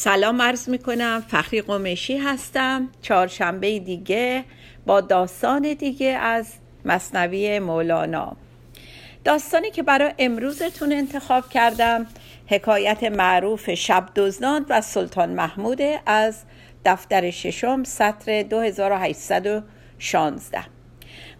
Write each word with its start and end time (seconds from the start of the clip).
سلام 0.00 0.42
عرض 0.42 0.68
می 0.68 0.78
کنم 0.78 1.24
فخری 1.28 1.62
قمشی 1.62 2.18
هستم. 2.18 2.88
چهارشنبه 3.02 3.78
دیگه 3.78 4.44
با 4.86 5.00
داستان 5.00 5.74
دیگه 5.74 6.06
از 6.06 6.52
مصنوی 6.84 7.58
مولانا. 7.58 8.36
داستانی 9.24 9.70
که 9.70 9.82
برای 9.82 10.12
امروزتون 10.18 10.92
انتخاب 10.92 11.48
کردم 11.48 12.06
حکایت 12.46 13.04
معروف 13.04 13.74
شب 13.74 14.08
دزدان 14.16 14.66
و 14.68 14.80
سلطان 14.80 15.30
محمود 15.30 15.80
از 16.06 16.42
دفتر 16.84 17.30
ششم 17.30 17.84
سطر 17.84 18.42
2816 18.42 20.58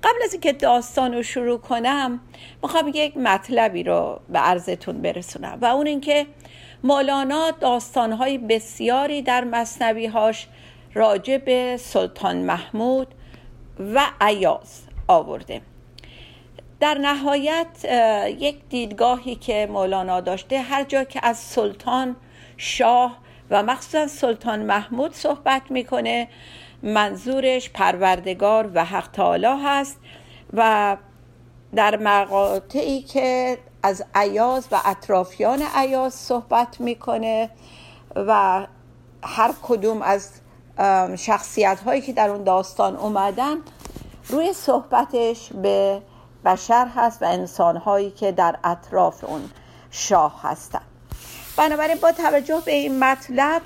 قبل 0.02 0.22
از 0.24 0.32
اینکه 0.32 0.52
داستان 0.52 1.14
رو 1.14 1.22
شروع 1.22 1.58
کنم 1.58 2.20
می‌خوام 2.62 2.90
یک 2.94 3.16
مطلبی 3.16 3.82
رو 3.82 4.20
به 4.28 4.38
عرضتون 4.38 5.02
برسونم 5.02 5.58
و 5.60 5.64
اون 5.64 5.86
اینکه 5.86 6.26
مولانا 6.84 7.50
داستانهای 7.50 8.38
بسیاری 8.38 9.22
در 9.22 9.66
هاش 10.12 10.48
راجع 10.94 11.38
به 11.38 11.76
سلطان 11.76 12.36
محمود 12.36 13.14
و 13.94 14.06
عیاز 14.20 14.82
آورده. 15.08 15.60
در 16.80 16.98
نهایت 16.98 17.84
یک 18.38 18.56
دیدگاهی 18.68 19.34
که 19.34 19.68
مولانا 19.70 20.20
داشته 20.20 20.60
هر 20.60 20.84
جا 20.84 21.04
که 21.04 21.20
از 21.22 21.36
سلطان 21.38 22.16
شاه 22.56 23.18
و 23.50 23.62
مخصوصا 23.62 24.06
سلطان 24.06 24.62
محمود 24.62 25.14
صحبت 25.14 25.62
می‌کنه 25.70 26.28
منظورش 26.82 27.70
پروردگار 27.70 28.70
و 28.74 28.84
حق 28.84 29.10
تعالی 29.10 29.56
هست 29.64 30.00
و 30.52 30.96
در 31.74 31.96
مقاطعی 31.96 33.02
که 33.02 33.58
از 33.82 34.04
عیاز 34.14 34.66
و 34.72 34.80
اطرافیان 34.84 35.62
عیاز 35.74 36.14
صحبت 36.14 36.80
می‌کنه 36.80 37.50
و 38.16 38.66
هر 39.24 39.54
کدوم 39.62 40.02
از 40.02 40.30
شخصیت 41.16 41.80
هایی 41.80 42.00
که 42.00 42.12
در 42.12 42.30
اون 42.30 42.44
داستان 42.44 42.96
اومدن 42.96 43.56
روی 44.28 44.52
صحبتش 44.52 45.52
به 45.52 46.02
بشر 46.44 46.86
هست 46.96 47.22
و 47.22 47.24
انسان 47.24 47.76
هایی 47.76 48.10
که 48.10 48.32
در 48.32 48.58
اطراف 48.64 49.24
اون 49.24 49.50
شاه 49.90 50.40
هستن. 50.42 50.80
بنابراین 51.56 51.96
با 52.02 52.12
توجه 52.12 52.62
به 52.64 52.72
این 52.72 53.04
مطلب 53.04 53.62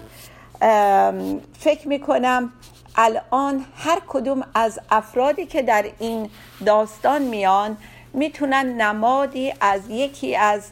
فکر 1.58 1.88
می‌کنم 1.88 2.52
الان 2.96 3.64
هر 3.76 4.02
کدوم 4.08 4.42
از 4.54 4.80
افرادی 4.90 5.46
که 5.46 5.62
در 5.62 5.86
این 5.98 6.30
داستان 6.66 7.22
میان 7.22 7.76
می‌تونن 8.14 8.66
نمادی 8.80 9.54
از 9.60 9.80
یکی 9.90 10.36
از 10.36 10.70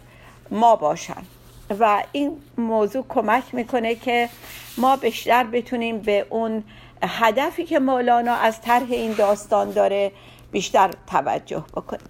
ما 0.51 0.77
باشن. 0.77 1.23
و 1.81 2.03
این 2.13 2.37
موضوع 2.59 3.05
کمک 3.09 3.55
می‌کنه 3.55 3.95
که 3.95 4.29
ما 4.79 4.97
بیشتر 4.97 5.45
بتونیم 5.45 5.99
به 5.99 6.27
اون 6.31 6.65
هدفی 7.03 7.65
که 7.65 7.79
مولانا 7.79 8.35
از 8.35 8.61
طرح 8.61 8.91
این 8.91 9.13
داستان 9.13 9.71
داره 9.71 10.13
بیشتر 10.53 10.91
توجه 11.07 11.65
بکنیم. 11.77 12.09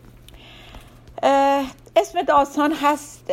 اسم 1.97 2.23
داستان 2.23 2.73
هست 2.73 3.25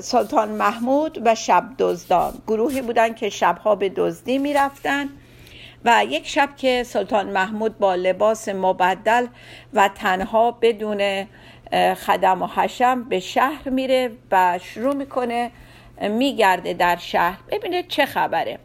سلطان 0.00 0.48
محمود 0.48 1.22
و 1.24 1.34
شب 1.34 1.64
دزدان. 1.78 2.34
گروهی 2.46 2.82
بودن 2.82 3.14
که 3.14 3.30
شبها 3.30 3.74
به 3.74 3.88
دزدی 3.88 4.38
می‌رفتن. 4.38 5.08
و 5.84 6.04
یک 6.08 6.28
شب 6.28 6.56
که 6.56 6.82
سلطان 6.82 7.30
محمود 7.30 7.78
با 7.78 7.94
لباس 7.94 8.48
مبدل 8.48 9.26
و 9.74 9.90
تنها 9.94 10.50
بدون 10.50 11.26
خدم 11.94 12.42
و 12.42 12.46
حشم 12.46 13.04
به 13.04 13.20
شهر 13.20 13.68
میره 13.68 14.10
و 14.30 14.58
شروع 14.62 14.94
می‌کنه 14.94 15.50
میگرده 16.00 16.72
در 16.72 16.96
شهر. 16.96 17.38
ببینه 17.50 17.82
چه 17.82 18.06
خبره. 18.06 18.58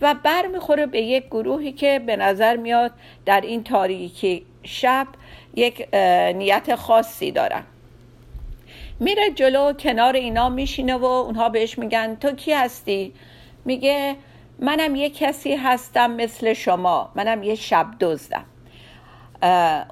و 0.00 0.14
بر 0.14 0.46
می‌خوره 0.46 0.86
به 0.86 1.00
یک 1.00 1.26
گروهی 1.26 1.72
که 1.72 1.98
به 2.06 2.16
نظر 2.16 2.56
میاد 2.56 2.92
در 3.26 3.40
این 3.40 3.64
تاریکی 3.64 4.46
شب 4.62 5.06
یک 5.54 5.94
نیت 6.34 6.74
خاصی 6.74 7.30
دارن. 7.30 7.62
میره 9.00 9.30
جلو 9.30 9.72
کنار 9.72 10.16
اینا 10.16 10.48
میشینه 10.48 10.94
و 10.94 11.04
اونها 11.04 11.48
بهش 11.48 11.78
میگن 11.78 12.16
تو 12.20 12.32
کی 12.32 12.52
هستی؟ 12.52 13.12
میگه 13.64 14.16
منم 14.58 14.94
یه 14.94 15.10
کسی 15.10 15.54
هستم 15.54 16.10
مثل 16.10 16.52
شما. 16.52 17.08
منم 17.14 17.42
یه 17.42 17.54
شب 17.54 17.86
دزدم. 18.00 18.44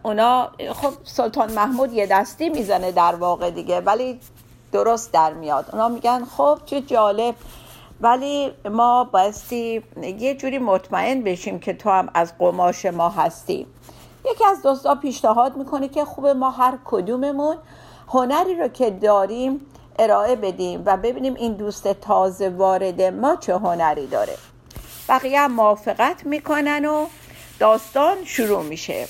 اونا 0.02 0.50
خب 0.72 0.92
سلطان 1.04 1.52
محمود 1.52 1.92
یه 1.92 2.06
دستی 2.06 2.48
می‌زنه 2.48 2.92
در 2.92 3.14
واقع 3.14 3.50
دیگه 3.50 3.80
ولی 3.80 4.20
درست 4.72 5.12
در 5.12 5.32
میاد. 5.32 5.68
اونا 5.72 5.88
میگن 5.88 6.24
خب 6.24 6.58
چه 6.66 6.80
جالب. 6.80 7.34
ولی 8.00 8.52
ما 8.70 9.04
بایستی 9.04 9.82
یه 10.18 10.34
جوری 10.34 10.58
مطمئن 10.58 11.22
بشیم 11.22 11.58
که 11.58 11.72
تو 11.72 11.90
هم 11.90 12.08
از 12.14 12.38
قماش 12.38 12.86
ما 12.86 13.08
هستی. 13.08 13.66
یکی 14.32 14.44
از 14.44 14.62
دوستا 14.62 14.94
پیشنهاد 14.94 15.56
می‌کنه 15.56 15.88
که 15.88 16.04
خوب 16.04 16.26
ما 16.26 16.50
هر 16.50 16.78
کدوممون 16.84 17.56
هنری 18.08 18.54
رو 18.54 18.68
که 18.68 18.90
داریم 18.90 19.60
ارائه 19.98 20.36
بدیم 20.36 20.82
و 20.86 20.96
ببینیم 20.96 21.34
این 21.34 21.52
دوست 21.52 21.92
تازه 21.92 22.48
وارد 22.48 23.02
ما 23.02 23.36
چه 23.36 23.54
هنری 23.54 24.06
داره. 24.06 24.36
بقیه 25.08 25.40
هم 25.40 25.52
موافقت 25.52 26.26
می‌کنن 26.26 26.84
و 26.84 27.06
داستان 27.58 28.24
شروع 28.24 28.62
میشه. 28.62 29.08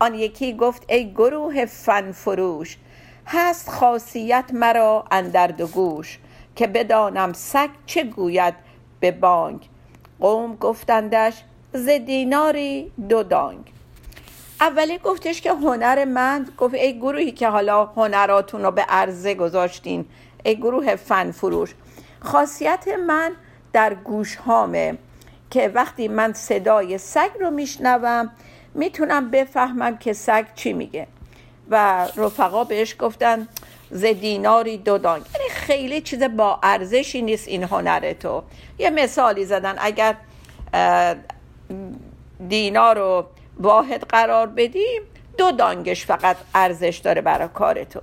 آن 0.00 0.14
یکی 0.14 0.56
گفت 0.56 0.84
ای 0.88 1.12
گروه 1.12 1.64
فن 1.66 2.12
فروش 2.12 2.76
هست 3.26 3.70
خاصیت 3.70 4.44
مرا 4.52 5.04
اندر 5.10 5.46
دو 5.46 5.66
گوش 5.66 6.18
که 6.56 6.66
بدانم 6.66 7.32
سگ 7.32 7.68
چه 7.86 8.04
گوید 8.04 8.54
به 9.00 9.10
بانگ. 9.10 9.60
قوم 10.20 10.56
گفتندش 10.56 11.42
ز 11.72 11.88
دیناری 11.88 12.92
دو 13.08 13.22
دانگ. 13.22 13.72
اولی 14.60 14.98
گفتش 14.98 15.40
که 15.40 15.50
هنر 15.50 16.04
من 16.04 16.46
گفت 16.58 16.74
ای 16.74 16.98
گروهی 16.98 17.32
که 17.32 17.48
حالا 17.48 17.86
هنراتون 17.86 18.62
رو 18.62 18.70
به 18.70 18.82
عرضه 18.82 19.34
گذاشتین 19.34 20.04
ای 20.44 20.56
گروه 20.56 20.96
فن 20.96 21.30
فروش 21.30 21.74
خاصیت 22.20 22.88
من 23.06 23.32
در 23.72 23.94
گوش 23.94 24.36
هامه 24.36 24.98
که 25.56 25.68
وقتی 25.74 26.08
من 26.08 26.32
صدای 26.32 26.98
سگ 26.98 27.30
رو 27.40 27.50
میشنوم 27.50 28.30
می‌تونم 28.74 29.30
بفهمم 29.30 29.96
که 29.96 30.12
سگ 30.12 30.44
چی 30.54 30.72
میگه. 30.72 31.06
و 31.70 32.06
رفقا 32.16 32.64
بهش 32.64 32.96
گفتن 32.98 33.48
ز 33.90 34.04
دیناری 34.04 34.78
دو 34.78 34.98
دانگ. 34.98 35.22
یعنی 35.34 35.48
خیلی 35.50 36.00
چیز 36.00 36.22
با 36.22 36.60
ارزشی 36.62 37.22
نیست 37.22 37.48
این 37.48 37.62
هنر 37.62 38.12
تو. 38.12 38.42
یه 38.78 38.90
مثالی 38.90 39.44
زدن 39.44 39.74
اگر 39.78 40.16
دینار 42.48 42.98
رو 42.98 43.26
واحد 43.58 44.02
قرار 44.08 44.46
بدیم 44.46 45.02
دو 45.38 45.50
دانگش 45.50 46.06
فقط 46.06 46.36
ارزش 46.54 47.00
داره 47.04 47.20
برای 47.20 47.48
کار 47.54 47.84
تو. 47.84 48.00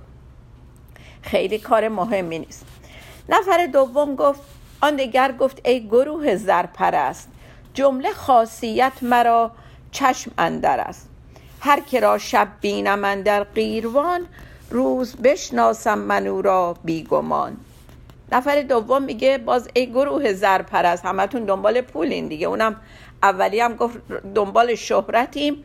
خیلی 1.22 1.58
کار 1.58 1.88
مهمی 1.88 2.38
نیست. 2.38 2.66
نفر 3.28 3.66
دوم 3.66 4.16
گفت 4.16 4.40
آن 4.80 4.96
دیگر 4.96 5.32
گفت 5.32 5.60
ای 5.64 5.86
گروه 5.86 6.36
زرپرست 6.36 7.33
جمله 7.74 8.12
خاصیت 8.12 8.92
مرا 9.02 9.50
چشم 9.92 10.30
اندر 10.38 10.80
است. 10.80 11.08
هر 11.60 11.80
که 11.80 12.00
را 12.00 12.18
شب 12.18 12.48
بینم 12.60 13.04
اندر 13.04 13.44
قیروان 13.44 14.26
روز 14.70 15.16
بشناسم 15.16 15.98
منو 15.98 16.42
را 16.42 16.76
بیگمان. 16.84 17.56
نفر 18.32 18.62
دوم 18.62 19.02
میگه 19.02 19.38
باز 19.38 19.68
ای 19.74 19.86
گروه 19.86 20.32
زرپرست 20.32 21.04
همتون 21.04 21.44
دنبال 21.44 21.80
پولین 21.80 22.28
دیگه. 22.28 22.46
اونم 22.46 22.76
اولی 23.22 23.60
هم 23.60 23.76
گفت 23.76 23.98
دنبال 24.34 24.74
شهرتیم 24.74 25.64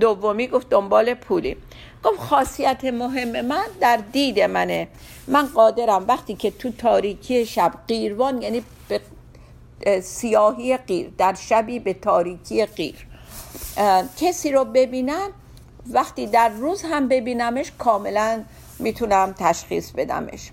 دومی 0.00 0.46
گفت 0.46 0.68
دنبال 0.68 1.14
پولیم. 1.14 1.56
گفت 2.04 2.20
خاصیت 2.20 2.84
مهم 2.84 3.40
من 3.40 3.66
در 3.80 3.96
دید 4.12 4.40
منه. 4.40 4.88
من 5.28 5.46
قادرم 5.46 6.04
وقتی 6.08 6.34
که 6.34 6.50
تو 6.50 6.70
تاریکی 6.70 7.46
شب 7.46 7.72
قیروان 7.88 8.42
یعنی 8.42 8.62
سیاهی 10.02 10.76
قیر 10.76 11.12
در 11.18 11.34
شبی 11.34 11.78
به 11.78 11.94
تاریکی 11.94 12.66
قیر. 12.66 13.06
کسی 14.16 14.52
رو 14.52 14.64
ببینم 14.64 15.30
وقتی 15.90 16.26
در 16.26 16.48
روز 16.48 16.82
هم 16.82 17.08
ببینمش 17.08 17.72
کاملا 17.78 18.44
می‌تونم 18.78 19.34
تشخیص 19.38 19.90
بدمش. 19.90 20.50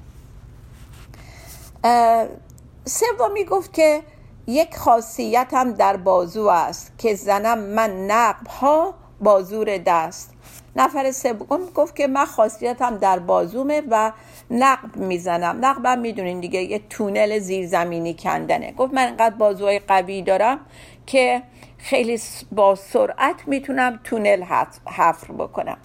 سومی 2.85 3.45
گفت 3.49 3.73
که 3.73 4.01
یک 4.47 4.77
خاصیت 4.77 5.47
هم 5.53 5.71
در 5.71 5.97
بازو 5.97 6.47
است 6.47 6.91
که 6.97 7.15
زنم 7.15 7.59
من 7.59 8.11
نقب 8.11 8.47
ها 8.47 8.93
بازور 9.21 9.77
دست. 9.77 10.33
نفر 10.75 11.12
سوم 11.12 11.60
گفت 11.75 11.95
که 11.95 12.07
من 12.07 12.25
خاصیتم 12.25 12.98
در 12.98 13.19
بازومه 13.19 13.83
و 13.89 14.12
نقب 14.51 14.95
می‌زنم. 14.95 15.66
نقبم 15.66 16.00
می‌دونین 16.00 16.39
دیگه 16.39 16.62
یه 16.62 16.81
تونل 16.89 17.39
زیرزمینی 17.39 18.13
کندنه. 18.13 18.71
گفت 18.71 18.94
من 18.94 19.07
انقدر 19.07 19.36
بازوهای 19.36 19.80
قوی 19.80 20.21
دارم 20.21 20.60
که 21.06 21.42
خیلی 21.77 22.19
با 22.51 22.75
سرعت 22.75 23.36
می‌تونم 23.48 24.00
تونل 24.04 24.44
حفر 24.86 25.33
بکنم. 25.33 25.77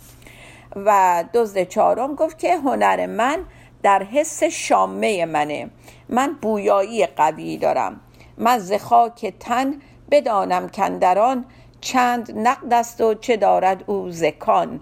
و 0.76 1.24
دزد 1.34 1.62
چهارم 1.62 2.14
گفت 2.14 2.38
که 2.38 2.56
هنر 2.56 3.06
من 3.06 3.38
در 3.82 4.02
حس 4.02 4.42
شامه 4.42 5.26
منه. 5.26 5.70
من 6.08 6.36
بویایی 6.42 7.06
قوی 7.06 7.56
دارم. 7.56 8.00
من 8.38 8.58
ز 8.58 8.72
خاک 8.72 9.34
تن 9.40 9.74
بدانم 10.10 10.68
کندران 10.68 11.44
چند 11.84 12.38
نقد 12.38 12.72
است 12.72 13.00
و 13.00 13.14
چه 13.14 13.36
دارد 13.36 13.84
او 13.86 14.10
زکان. 14.10 14.80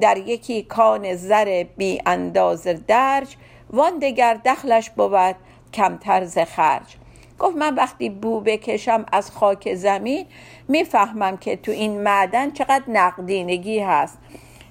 در 0.00 0.16
یکی 0.16 0.62
کان 0.62 1.14
زر 1.16 1.64
بی 1.76 2.02
انداز 2.06 2.68
درج 2.86 3.36
وان 3.70 3.98
دگر 3.98 4.40
دخلش 4.44 4.90
بود 4.90 5.36
کمتر 5.74 6.24
ز 6.24 6.38
خرج. 6.38 6.96
گفت 7.38 7.56
من 7.56 7.74
وقتی 7.74 8.10
بو 8.10 8.40
بکشم 8.40 9.06
از 9.12 9.30
خاک 9.30 9.74
زمین 9.74 10.26
می‌فهمم 10.68 11.36
که 11.36 11.56
تو 11.56 11.72
این 11.72 12.02
معدن 12.02 12.50
چقدر 12.50 12.84
نقدینگی 12.88 13.78
هست 13.78 14.18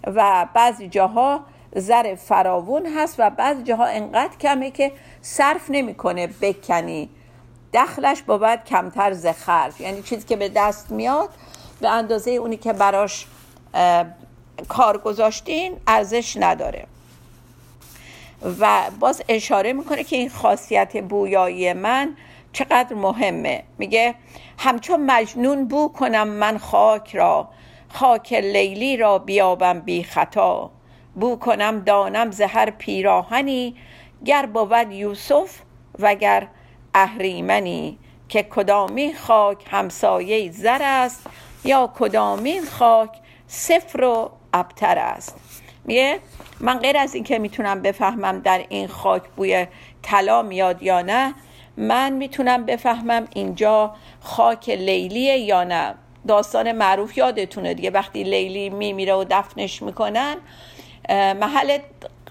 و 0.08 0.48
بعضی 0.54 0.88
جاها 0.88 1.40
زر 1.76 2.16
فراوون 2.16 2.86
هست 2.86 3.16
و 3.20 3.30
بعضی 3.30 3.64
جاها 3.64 3.86
انقدر 3.86 4.38
کمه 4.38 4.72
که 4.72 4.92
صرف 5.22 5.70
نمی‌کنه 5.70 6.28
بکنی. 6.28 7.10
دخلش 7.74 8.22
بود 8.22 8.64
کمتر 8.64 9.14
ز 9.14 9.28
خرج. 9.28 9.82
یعنی 9.82 10.02
چیزی 10.02 10.28
که 10.28 10.36
به 10.36 10.50
دست 10.50 10.92
میاد 10.92 11.30
به 11.82 11.90
اندازه 11.90 12.32
اونی 12.32 12.58
که 12.58 12.74
براش 12.74 13.26
کار 14.68 14.98
گذاشتین 14.98 15.78
ارزش 15.88 16.38
نداره. 16.40 16.86
و 18.60 18.82
باز 19.00 19.22
اشاره 19.30 19.74
می‌کنه 19.74 20.04
که 20.04 20.16
این 20.16 20.30
خاصیت 20.30 21.04
بویایی 21.04 21.74
من 21.74 22.16
چقدر 22.54 22.94
مهمه. 22.94 23.64
میگه 23.78 24.16
همچون 24.58 25.06
مجنون 25.06 25.68
بو 25.68 25.88
کنم 25.88 26.28
من 26.28 26.58
خاک 26.58 27.16
را 27.16 27.50
خاک 27.94 28.34
لیلی 28.34 28.98
را 28.98 29.20
بیابم 29.20 29.80
بی 29.80 30.04
خطا. 30.04 30.72
بو 31.16 31.36
کنم 31.36 31.80
دانم 31.80 32.32
زهر 32.32 32.70
پیراهنی 32.70 33.76
گر 34.26 34.46
بود 34.46 34.92
یوسف 34.92 35.60
وگر 36.00 36.48
اهریمنی. 36.94 37.98
که 38.30 38.44
کدامین 38.44 39.16
خاک 39.16 39.66
همسایه 39.72 40.52
زر 40.52 40.80
است 40.82 41.22
یا 41.64 41.94
کدامین 42.00 42.66
خاک 42.66 43.10
صفر 43.48 44.04
و 44.04 44.32
ابتر 44.54 44.98
است. 44.98 45.36
میگه؟ 45.86 46.20
من 46.60 46.80
غیر 46.80 46.98
از 46.98 47.16
اینکه 47.16 47.40
می‌تونم 47.40 47.82
بفهمم 47.82 48.40
در 48.40 48.66
این 48.70 48.88
خاک 48.88 49.24
بوی 49.36 49.68
طلا 50.02 50.42
میاد 50.42 50.84
یا 50.84 51.02
نه 51.02 51.34
من 51.78 52.14
می‌تونم 52.14 52.66
بفهمم 52.66 53.28
اینجا 53.34 53.96
خاک 54.22 54.70
لیلیه 54.70 55.38
یا 55.38 55.64
نه. 55.64 55.96
داستان 56.28 56.72
معروف 56.72 57.18
یادتونه 57.18 57.74
دیگه. 57.74 57.90
وقتی 57.90 58.24
لیلی 58.24 58.70
میمیره 58.70 59.14
و 59.14 59.26
دفنش 59.30 59.82
می‌کنن 59.82 60.38
محل 61.10 61.78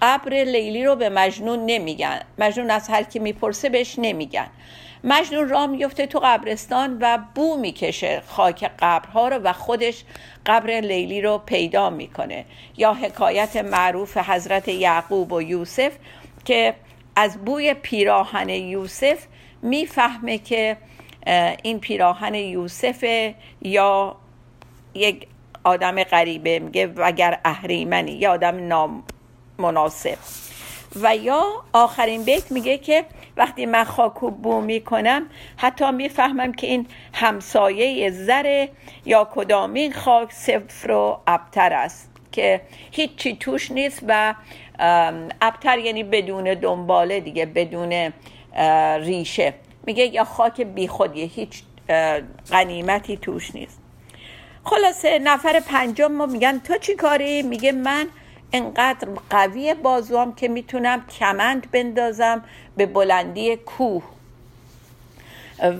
قبر 0.01 0.31
لیلی 0.31 0.85
رو 0.85 0.97
به 0.97 1.09
مجنون 1.09 1.67
نمیگن. 1.67 2.21
مجنون 2.39 2.71
از 2.71 2.89
هر 2.89 3.03
کی 3.03 3.19
می‌پرسه 3.19 3.69
بهش 3.69 3.95
نمیگن. 3.99 4.47
مجنون 5.05 5.49
را 5.49 5.67
میفته 5.67 6.07
تو 6.07 6.19
قبرستان 6.19 6.99
و 7.01 7.19
بو 7.35 7.57
می‌کشه 7.57 8.23
خاک 8.27 8.71
قبرها 8.79 9.29
رو 9.29 9.37
و 9.37 9.53
خودش 9.53 10.05
قبر 10.47 10.81
لیلی 10.81 11.21
رو 11.21 11.39
پیدا 11.39 11.91
می‌کنه. 11.91 12.45
یا 12.77 12.95
حکایت 12.95 13.57
معروف 13.57 14.17
حضرت 14.17 14.69
یعقوب 14.69 15.33
و 15.33 15.43
یوسف 15.43 15.93
که 16.45 16.75
از 17.17 17.45
بوی 17.45 17.75
پیراهن 17.75 18.49
یوسف 18.49 19.27
می‌فهمه 19.63 20.39
که 20.39 20.77
این 21.63 21.81
پیراهن 21.81 22.35
یوسف 22.35 23.33
یا 23.63 24.17
یک 24.95 25.27
آدم 25.65 26.03
غریبه 26.03 26.59
میگه 26.59 26.87
وگر 26.87 27.41
اهریمنی 27.45 28.13
یا 28.13 28.33
آدم 28.33 28.55
نامناسب 29.59 30.19
و 31.03 31.17
یا 31.17 31.43
آخرین 31.73 32.23
بیت 32.23 32.53
میگه 32.53 32.79
که 32.79 33.05
وقتی 33.37 33.67
من 33.67 33.85
خاکو 33.85 34.31
بو 34.31 34.61
می‌کنم 34.61 35.27
حتی 35.57 35.91
می‌فهمم 35.91 36.53
که 36.53 36.67
این 36.67 36.87
همسایه 37.15 38.11
زره 38.11 38.69
یا 39.05 39.29
کدامین 39.35 39.93
خاک 39.93 40.33
صفر 40.33 40.91
و 40.91 41.21
ابتر 41.27 41.73
است 41.73 42.11
که 42.33 42.61
هیچی 42.91 43.37
توش 43.37 43.71
نیست 43.71 44.03
و 44.09 44.35
ابتر 45.41 45.79
یعنی 45.79 46.05
بدون 46.05 46.55
دنباله 46.55 47.21
دیگه 47.21 47.47
بدون 47.47 48.13
ریشه. 49.01 49.55
میگه 49.87 50.05
یا 50.05 50.25
خاک 50.25 50.61
بیخودیه 50.61 51.25
هیچ 51.25 51.63
غنیمتی 52.51 53.17
توش 53.17 53.55
نیست. 53.55 53.81
خلاصه 54.65 55.19
نفر 55.19 55.61
پنجم 55.61 56.13
ما 56.13 56.27
میگن 56.27 56.59
تو 56.59 56.79
چی 56.79 56.95
کاری؟ 56.95 57.43
میگه 57.43 57.73
من 57.73 58.07
انقدر 58.53 59.09
قوی 59.31 59.75
بازوام 59.75 60.35
که 60.35 60.49
می‌تونم 60.49 61.07
کمند 61.07 61.71
بندازم 61.71 62.45
به 62.77 62.87
بلندی 62.87 63.57
کوه. 63.57 64.03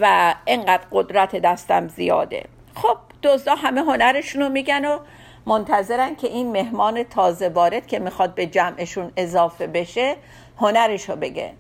و 0.01 0.35
انقدر 0.47 0.83
قدرت 0.93 1.37
دستم 1.37 1.89
زیاده. 1.89 2.45
خب 2.75 2.97
دزدا 3.23 3.55
همه 3.55 3.81
هنرشون 3.81 4.43
رو 4.43 4.49
میگن 4.49 4.85
و 4.85 4.99
منتظرن 5.47 6.17
که 6.17 6.27
این 6.27 6.53
مهمان 6.53 7.03
تازه 7.03 7.49
وارد 7.49 7.87
که 7.87 7.99
می‌خواد 7.99 8.35
به 8.35 8.47
جمعشون 8.47 9.13
اضافه 9.17 9.67
بشه 9.67 10.17
هنرش 10.59 11.09
رو 11.09 11.17
بگه. 11.17 11.53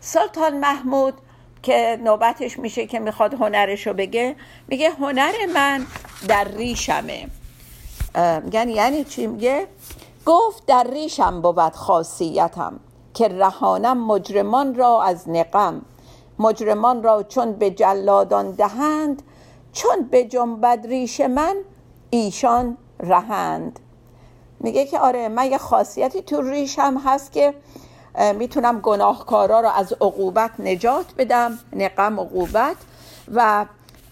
سلطان 0.00 0.58
محمود 0.58 1.14
که 1.62 1.98
نوبتش 2.04 2.58
میشه 2.58 2.86
که 2.86 2.98
می‌خواد 2.98 3.34
هنرش 3.34 3.86
رو 3.86 3.92
بگه 3.92 4.36
میگه 4.68 4.90
هنر 4.90 5.32
من 5.54 5.86
در 6.28 6.44
ریشمه. 6.44 7.26
میگن 8.44 8.68
یعنی 8.68 9.04
چی 9.04 9.26
میگه؟ 9.26 9.66
گفت 10.30 10.66
در 10.66 10.84
ریشم 10.84 11.42
بود 11.42 11.74
خاصیتم 11.74 12.80
که 13.14 13.28
رهانم 13.28 14.06
مجرمان 14.06 14.74
را 14.74 15.02
از 15.02 15.28
نقم. 15.28 15.82
مجرمان 16.38 17.02
را 17.02 17.22
چون 17.22 17.52
به 17.52 17.70
جلادان 17.70 18.50
دهند 18.50 19.22
چون 19.72 20.02
به 20.10 20.24
جنبد 20.24 20.86
ریش 20.86 21.20
من 21.20 21.56
ایشان 22.10 22.76
رهند. 23.00 23.80
میگه 24.60 24.86
که 24.86 24.98
آره 24.98 25.28
من 25.28 25.50
یه 25.50 25.58
خاصیتی 25.58 26.22
تو 26.22 26.42
ریشم 26.42 27.00
هست 27.04 27.32
که 27.32 27.54
می‌تونم 28.34 28.80
گناهکارا 28.80 29.60
را 29.60 29.70
از 29.72 29.92
عقوبت 29.92 30.50
نجات 30.58 31.06
بدم 31.18 31.58
نقم 31.72 32.20
عقوبت. 32.20 32.76
و 33.34 33.66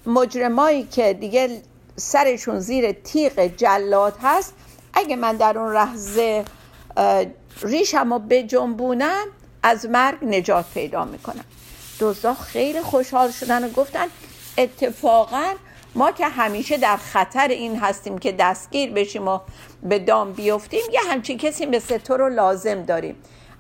مجرمایی 0.06 0.84
که 0.84 1.12
دیگه 1.12 1.62
سرشون 1.96 2.60
زیر 2.60 2.92
تیغ 2.92 3.40
جلاد 3.40 4.14
هست 4.22 4.54
اگه 4.98 5.16
من 5.16 5.36
در 5.36 5.58
اون 5.58 5.74
لحظه 5.74 6.44
ریشم 7.62 8.12
رو 8.12 8.18
بجنبونم 8.18 9.26
از 9.62 9.86
مرگ 9.86 10.24
نجات 10.24 10.64
پیدا 10.74 11.04
می‌کنم. 11.04 11.44
دوستا 11.98 12.34
خیلی 12.34 12.80
خوشحال 12.80 13.30
شدن 13.30 13.64
و 13.64 13.68
گفتن 13.68 14.06
اتفاقا 14.58 15.52
ما 15.94 16.12
که 16.12 16.26
همیشه 16.26 16.76
در 16.76 16.96
خطر 16.96 17.48
این 17.48 17.76
هستیم 17.76 18.18
که 18.18 18.32
دستگیر 18.32 18.92
بشیم 18.92 19.28
و 19.28 19.38
به 19.82 19.98
دام 19.98 20.32
بیفتیم 20.32 20.80
یه 20.92 21.00
همچین 21.10 21.38
کسی 21.38 21.66
مثل 21.66 21.98
تو 21.98 22.16
رو 22.16 22.28
لازم 22.28 22.82
داریم. 22.82 23.16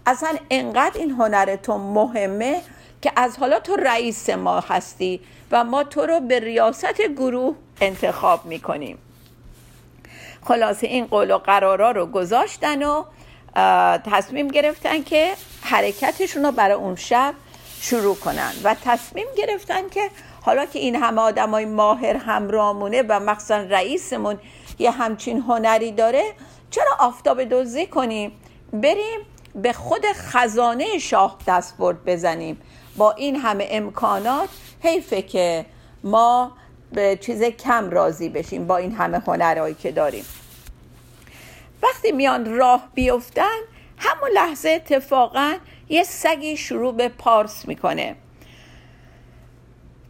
اصلا 0.06 0.34
انقدر 0.50 0.98
این 0.98 1.10
هنر 1.10 1.56
تو 1.56 1.78
مهمه 1.78 2.62
که 3.02 3.12
از 3.16 3.38
حالا 3.38 3.60
تو 3.60 3.76
رئیس 3.76 4.30
ما 4.30 4.60
هستی 4.60 5.20
و 5.50 5.64
ما 5.64 5.84
تو 5.84 6.06
رو 6.06 6.20
به 6.20 6.40
ریاست 6.40 7.02
گروه 7.16 7.54
انتخاب 7.80 8.46
می‌کنیم. 8.46 8.98
خلاصه 10.44 10.86
این 10.86 11.06
قول 11.06 11.30
و 11.30 11.38
قرارا 11.38 11.90
رو 11.90 12.06
گذاشتن 12.06 12.82
و 12.82 13.04
تصمیم 13.98 14.48
گرفتن 14.48 15.02
که 15.02 15.32
حرکتشون 15.62 16.44
رو 16.44 16.52
برای 16.52 16.76
اون 16.76 16.96
شب 16.96 17.34
شروع 17.80 18.16
کنن 18.16 18.52
و 18.64 18.76
تصمیم 18.84 19.26
گرفتن 19.36 19.88
که 19.88 20.10
حالا 20.42 20.66
که 20.66 20.78
این 20.78 20.96
همه 20.96 21.20
آدم 21.20 21.50
های 21.50 21.64
ماهر 21.64 22.16
همرامونه 22.16 23.02
و 23.08 23.20
مخصوصا 23.20 23.56
رئیسمون 23.56 24.38
یه 24.78 24.90
همچین 24.90 25.40
هنری 25.40 25.92
داره 25.92 26.24
چرا 26.70 26.90
آفتاب 26.98 27.44
دوزی 27.44 27.86
کنیم؟ 27.86 28.32
بریم 28.72 29.20
به 29.54 29.72
خود 29.72 30.02
خزانه 30.14 30.98
شاه 30.98 31.36
دستبرد 31.46 32.04
بزنیم. 32.04 32.60
با 32.96 33.12
این 33.12 33.36
همه 33.36 33.68
امکانات 33.70 34.48
حیفه 34.82 35.22
که 35.22 35.66
ما 36.04 36.52
به 36.92 37.16
چیز 37.16 37.42
کم 37.42 37.90
راضی 37.90 38.28
بشیم 38.28 38.66
با 38.66 38.76
این 38.76 38.92
همه 38.92 39.18
هنرهایی 39.18 39.74
که 39.74 39.92
داریم. 39.92 40.24
وقتی 41.82 42.12
میان 42.12 42.56
راه 42.56 42.88
بیفتن 42.94 43.58
همون 43.98 44.30
لحظه 44.34 44.68
اتفاقا 44.68 45.54
یه 45.88 46.04
سگی 46.04 46.56
شروع 46.56 46.94
به 46.94 47.08
پارس 47.08 47.68
می‌کنه. 47.68 48.16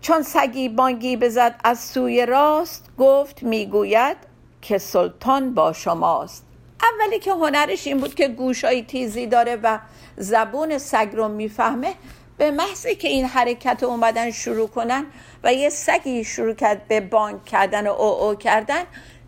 چون 0.01 0.23
سگی 0.23 0.69
بانگی 0.69 1.17
بزد 1.17 1.55
از 1.65 1.81
سوی 1.81 2.27
راست 2.27 2.91
گفت 2.99 3.43
می‌گوید 3.43 4.17
که 4.63 4.79
سلطان 4.79 5.55
با 5.55 5.73
شماست. 5.73 6.45
اولی 6.83 7.19
که 7.19 7.33
هنرش 7.33 7.87
این 7.87 7.99
بود 7.99 8.15
که 8.15 8.29
گوشای 8.29 8.83
تیزی 8.83 9.27
داره 9.27 9.57
و 9.63 9.79
زبون 10.17 10.79
سگ 10.79 11.09
رو 11.13 11.29
می‌فهمه 11.29 11.95
به 12.39 12.51
محضی 12.51 12.95
که 12.95 13.09
این 13.09 13.25
حرکت 13.25 13.83
اومدن 13.83 14.31
شروع 14.31 14.69
کنن 14.69 15.07
و 15.45 15.53
یه 15.53 15.71
سگی 15.71 16.25
شروع 16.25 16.55
کرد 16.55 16.89
به 16.89 17.01
بانک 17.01 17.45
کردن 17.45 17.87
و 17.87 17.91
او 17.91 18.23
او 18.23 18.35
کردن 18.35 18.83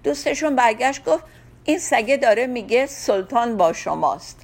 دوستشون 0.04 0.56
برگشت 0.56 1.04
گفت 1.04 1.24
این 1.64 1.78
سگه 1.78 2.16
داره 2.16 2.46
میگه 2.46 2.86
سلطان 2.86 3.56
با 3.56 3.72
شماست. 3.72 4.40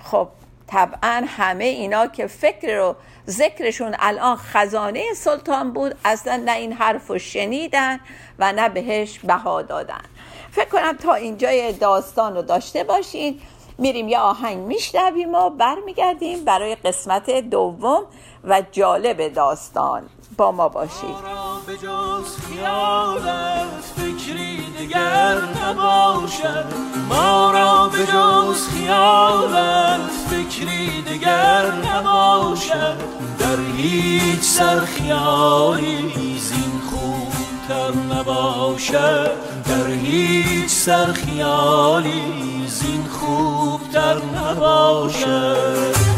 خب 0.00 0.28
طبعا 0.66 1.24
همه 1.26 1.64
اینا 1.64 2.06
که 2.06 2.26
فکر 2.26 2.76
رو 2.76 2.96
ذکرشون 3.28 3.96
الان 3.98 4.36
خزانه 4.36 5.04
سلطان 5.14 5.72
بود 5.72 5.94
اصلا 6.04 6.36
نه 6.36 6.52
این 6.52 6.72
حرف 6.72 7.06
رو 7.06 7.18
شنیدن 7.18 8.00
و 8.38 8.52
نه 8.52 8.68
بهش 8.68 9.18
بها 9.18 9.62
دادن. 9.62 10.02
فکر 10.50 10.68
کنم 10.68 10.96
تا 10.96 11.14
اینجای 11.14 11.72
داستان 11.72 12.34
رو 12.34 12.42
داشته 12.42 12.84
باشین. 12.84 13.40
میریم 13.78 14.08
یه 14.08 14.18
آهنگ 14.18 14.58
میشنویم 14.58 15.34
و 15.34 15.50
برمیگردیم 15.50 16.44
برای 16.44 16.74
قسمت 16.74 17.30
دوم 17.30 18.02
و 18.44 18.62
جالب 18.72 19.28
داستان. 19.28 20.02
با 20.36 20.52
ما 20.52 20.68
باشید. 20.68 21.10
ما 27.08 27.50
را 27.50 27.88
به 27.88 28.06
جز 28.06 28.68
خیالت 28.68 30.00
فکری 30.30 31.02
دگر 31.02 31.72
نباشد. 31.72 32.96
در 33.38 33.56
هیچ 33.76 34.42
سر 34.42 34.80
خیالی 34.80 36.38
زین 36.38 36.80
خوبتر 36.90 37.98
نباشد. 38.14 39.55
در 39.68 39.90
هیچ 39.90 40.70
سر 40.70 41.12
خیالی 41.12 42.66
زین 42.66 43.04
خوبتر 43.04 44.16
نباشد 44.24 46.15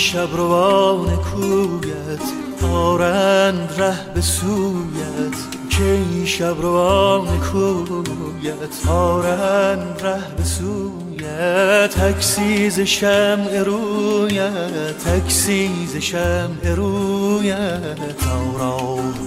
شب 0.00 0.36
روان 0.36 1.16
کویت 1.16 2.26
آرند 2.72 3.74
ره 3.78 4.14
به 4.14 4.20
سویت. 4.20 5.36
این 5.80 6.26
شب 6.26 6.62
روان 6.62 7.40
کویت 7.40 8.88
آرند 8.88 10.00
ره 10.02 10.36
به 10.36 10.44
سویت. 10.44 11.90
عکسی 11.90 12.65
ز 12.65 12.80
شمع 12.80 13.62
رویت 13.62 14.98
عکسی 14.98 15.80
ز 15.80 15.96
شمع 15.96 16.74
رویت. 16.74 18.18
تا 18.18 18.40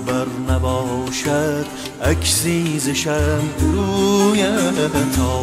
راهبر 0.07 0.25
نباشد 1.03 1.65
عکسی 2.01 2.75
ز 2.75 2.89
شمع 2.89 3.59
رویت 3.59 5.15
تا 5.15 5.41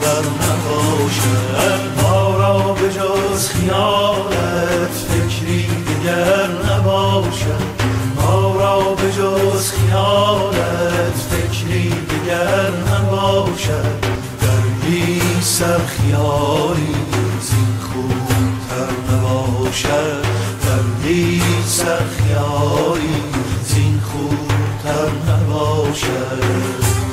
بر 0.00 0.24
نباشد. 0.42 2.02
ما 2.02 2.36
را 2.36 2.58
به 2.58 2.88
جز 2.88 3.48
خیالت 3.48 4.90
فکری 4.90 5.66
دیگر 5.66 6.48
نباشد. 6.70 7.62
ما 8.16 8.56
را 8.56 8.94
به 8.94 9.12
جز 9.12 9.70
خیالت 9.70 11.16
فکری 11.30 11.88
دیگر 11.88 12.70
نباشد. 12.92 14.04
در 14.40 14.88
هیچ 14.88 15.42
سر 15.42 15.78
خیالی 15.86 16.94
زین 17.40 17.76
خوبتر 17.80 18.92
نباشد. 19.12 20.24
در 20.62 21.08
هیچ 21.08 21.66
سر 21.66 22.02
خیالی 22.18 23.22
زین 23.64 24.00
خوبتر 24.86 25.10
نباشد 25.32 27.05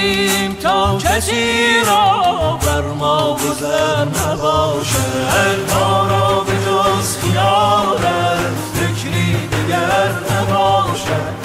باشیم 0.00 0.52
تا 0.54 0.98
کسی 0.98 1.80
را 1.86 2.58
بر 2.66 2.80
ما 2.80 3.34
گذر 3.34 4.04
نباشد 4.04 5.74
ما 5.74 6.06
را 6.06 6.40
به 6.40 6.52
جز 6.52 7.16
خیالت 7.16 8.56
فکری 8.74 9.32
دیگر 9.32 10.12
نباشد 10.30 11.39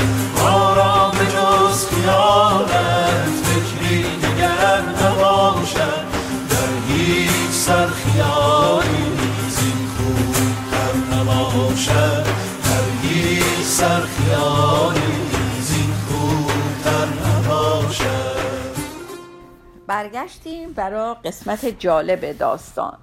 برگشتیم 19.96 20.74
برای 20.74 21.16
قسمت 21.25 21.66
جالب 21.66 22.38
داستان. 22.38 22.98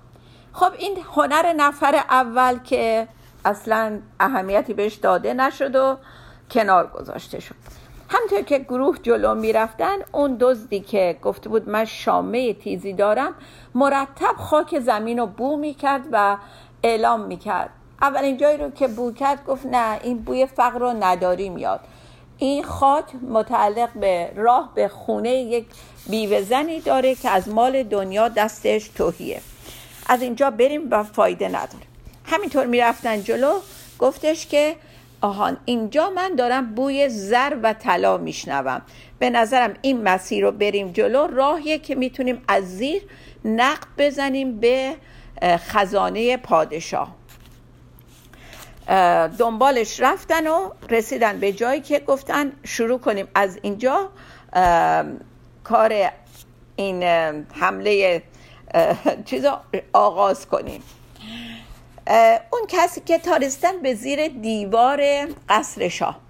خب 0.53 0.73
این 0.79 0.99
هنر 1.15 1.53
نفر 1.53 1.95
اول 1.95 2.59
که 2.59 3.09
اصلا 3.45 3.99
اهمیتی 4.21 4.75
بهش 4.75 4.95
داده 4.95 5.35
نشد 5.35 5.77
و 5.77 5.97
کنار 6.51 6.87
گذاشته 6.87 7.41
شد. 7.41 7.55
همطور 8.09 8.43
که 8.43 8.59
گروه 8.59 8.99
جلو 9.03 9.35
می‌رفتن 9.35 9.97
اون 10.13 10.37
دزدی 10.41 10.81
که 10.81 11.19
گفته 11.23 11.49
بود 11.49 11.69
من 11.69 11.85
شامه 11.85 12.55
تیزی 12.55 12.93
دارم 12.93 13.35
مرتب 13.75 14.37
خاک 14.37 14.79
زمین 14.79 15.19
رو 15.19 15.27
بو 15.27 15.57
می‌کرد 15.57 16.03
و 16.13 16.37
اعلام 16.83 17.21
می‌کرد. 17.21 17.71
اولین 18.03 18.37
جایی 18.37 18.59
رو 18.59 18.71
که 18.71 18.89
بو 18.89 19.13
کرد 19.13 19.45
گفت 19.47 19.67
نه 19.67 20.01
این 20.03 20.19
بوی 20.19 20.47
فقر 20.47 20.79
رو 20.79 20.93
نداری 21.01 21.49
میاد 21.49 21.81
این 22.39 22.63
خاک 22.63 23.05
متعلق 23.31 23.93
به 23.93 24.33
راه 24.37 24.73
به 24.75 24.89
خونه 24.89 25.31
یک 25.31 25.67
بیوه 26.07 26.43
زنی 26.43 26.81
داره 26.81 27.15
که 27.15 27.31
از 27.31 27.49
مال 27.49 27.83
دنیا 27.83 28.29
دستش 28.29 28.89
توهیه. 28.89 29.41
از 30.07 30.23
اینجا 30.23 30.51
بریم 30.51 30.89
و 30.91 31.03
فایده 31.03 31.49
نداره. 31.49 31.85
همینطور 32.25 32.67
می‌رفتن 32.67 33.23
جلو 33.23 33.53
گفتش 33.99 34.47
که 34.47 34.77
آهان 35.21 35.57
اینجا 35.65 36.11
من 36.11 36.35
دارم 36.35 36.75
بوی 36.75 37.09
زر 37.09 37.57
و 37.63 37.73
طلا 37.73 38.17
میشنوم. 38.17 38.83
به 39.19 39.31
نظرم 39.31 39.75
این 39.83 40.03
مسیر 40.03 40.45
رو 40.45 40.53
بریم 40.53 40.93
جلو. 40.93 41.27
راهیه 41.27 41.79
که 41.79 41.95
می‌تونیم 41.95 42.43
از 42.49 42.65
زیر 42.65 43.03
نقد 43.45 43.87
بزنیم 43.99 44.61
به 44.61 44.95
خزانه 45.43 46.37
پادشاه. 46.37 47.15
دنبالش 49.39 50.01
رفتن 50.01 50.47
و 50.47 50.71
رسیدن 50.91 51.41
به 51.41 51.53
جایی 51.53 51.81
که 51.81 51.99
گفتن 51.99 52.53
شروع 52.65 52.99
کنیم. 52.99 53.29
از 53.35 53.59
اینجا 53.63 54.11
کار 55.65 56.11
این 56.77 57.03
حمله 57.53 58.23
چیزا 59.25 59.61
آغاز 59.93 60.47
کنیم. 60.47 60.83
اون 62.53 62.63
کسی 62.69 63.01
که 63.01 63.19
تارستن 63.19 63.83
به 63.83 63.95
زیر 63.95 64.29
دیوار 64.29 65.03
قصر 65.49 65.89
شاه. 65.89 66.22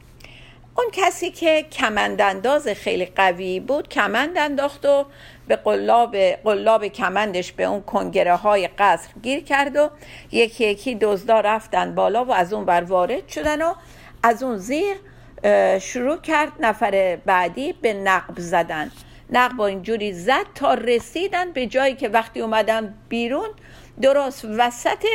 اون 0.77 0.87
کسی 0.93 1.31
که 1.31 1.63
کمندانداز 1.63 2.69
خیلی 2.69 3.07
قوی 3.07 3.61
بود 3.61 3.89
کمند 3.89 4.39
انداخت 4.39 4.87
و 4.87 5.07
به 5.49 5.57
قلاب, 5.57 6.17
قلاب 6.17 6.87
کمندش 6.87 7.53
به 7.53 7.65
اون 7.65 7.83
کنگره 7.83 8.37
های 8.37 8.69
قصر 8.79 9.09
گیر 9.23 9.45
کرد 9.45 9.77
و 9.77 9.91
یکی 10.33 10.67
یکی 10.67 10.95
دزدا 10.95 11.41
رفتن 11.41 11.95
بالا 11.95 12.25
و 12.25 12.33
از 12.33 12.53
اون 12.53 12.65
بر 12.65 12.83
وارد 12.83 13.29
شدن 13.29 13.63
و 13.63 13.75
از 14.23 14.43
اون 14.43 14.57
زیر 14.57 14.97
شروع 15.79 16.17
کرد 16.17 16.53
نفر 16.61 17.19
بعدی 17.27 17.73
به 17.73 17.93
نقب 17.93 18.35
زدن. 18.37 18.91
نقب 19.31 19.61
اینجوری 19.61 20.13
زد 20.13 20.47
تا 20.55 20.75
رسیدن 20.75 21.53
به 21.53 21.67
جایی 21.67 21.95
که 21.95 22.09
وقتی 22.09 22.41
اومدن 22.41 22.95
بیرون 23.09 23.49
درست 24.03 24.45
وسط 24.45 25.07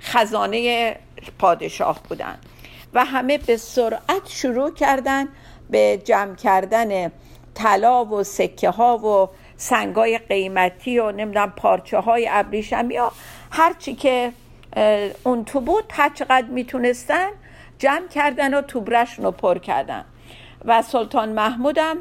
خزانه 0.00 0.96
پادشاه 1.38 2.02
بودن. 2.08 2.38
و 2.94 3.04
همه 3.04 3.38
به 3.38 3.56
سرعت 3.56 4.26
شروع 4.26 4.74
کردن 4.74 5.28
به 5.70 6.02
جمع 6.04 6.34
کردن 6.34 7.12
طلا 7.54 8.04
و 8.04 8.22
سکه 8.22 8.70
ها 8.70 8.98
و 8.98 9.28
سنگای 9.56 10.18
قیمتی 10.18 10.98
و 10.98 11.12
نمی‌دونم 11.12 11.52
پارچه 11.56 11.98
های 11.98 12.28
ابریشمی 12.30 12.94
یا 12.94 13.12
هرچی 13.50 13.94
که 13.94 14.32
اون 15.24 15.44
تو 15.44 15.60
بود 15.60 15.84
هر 15.92 16.10
چقدر 16.14 16.46
می‌تونستن 16.46 17.28
جمع 17.78 18.08
کردن 18.08 18.54
و 18.54 18.62
توبرشون 18.62 19.24
رو 19.24 19.30
پر 19.30 19.58
کردن. 19.58 20.04
و 20.64 20.82
سلطان 20.82 21.28
محمودم 21.28 21.96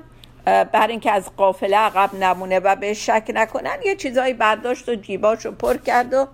بر 0.46 0.88
اینکه 0.88 1.12
از 1.12 1.36
قافله 1.38 1.77
عقب 1.77 2.15
نمونه 2.15 2.60
و 2.60 2.75
به 2.75 2.93
شک 2.93 3.31
نکنن 3.34 3.77
یه 3.86 3.96
چیزایی 3.96 4.34
برداشت 4.34 4.89
و 4.89 4.96
جیباش 4.96 5.46
رو 5.46 5.51
پر 5.51 5.77
کرد 5.77 6.13
و 6.13 6.27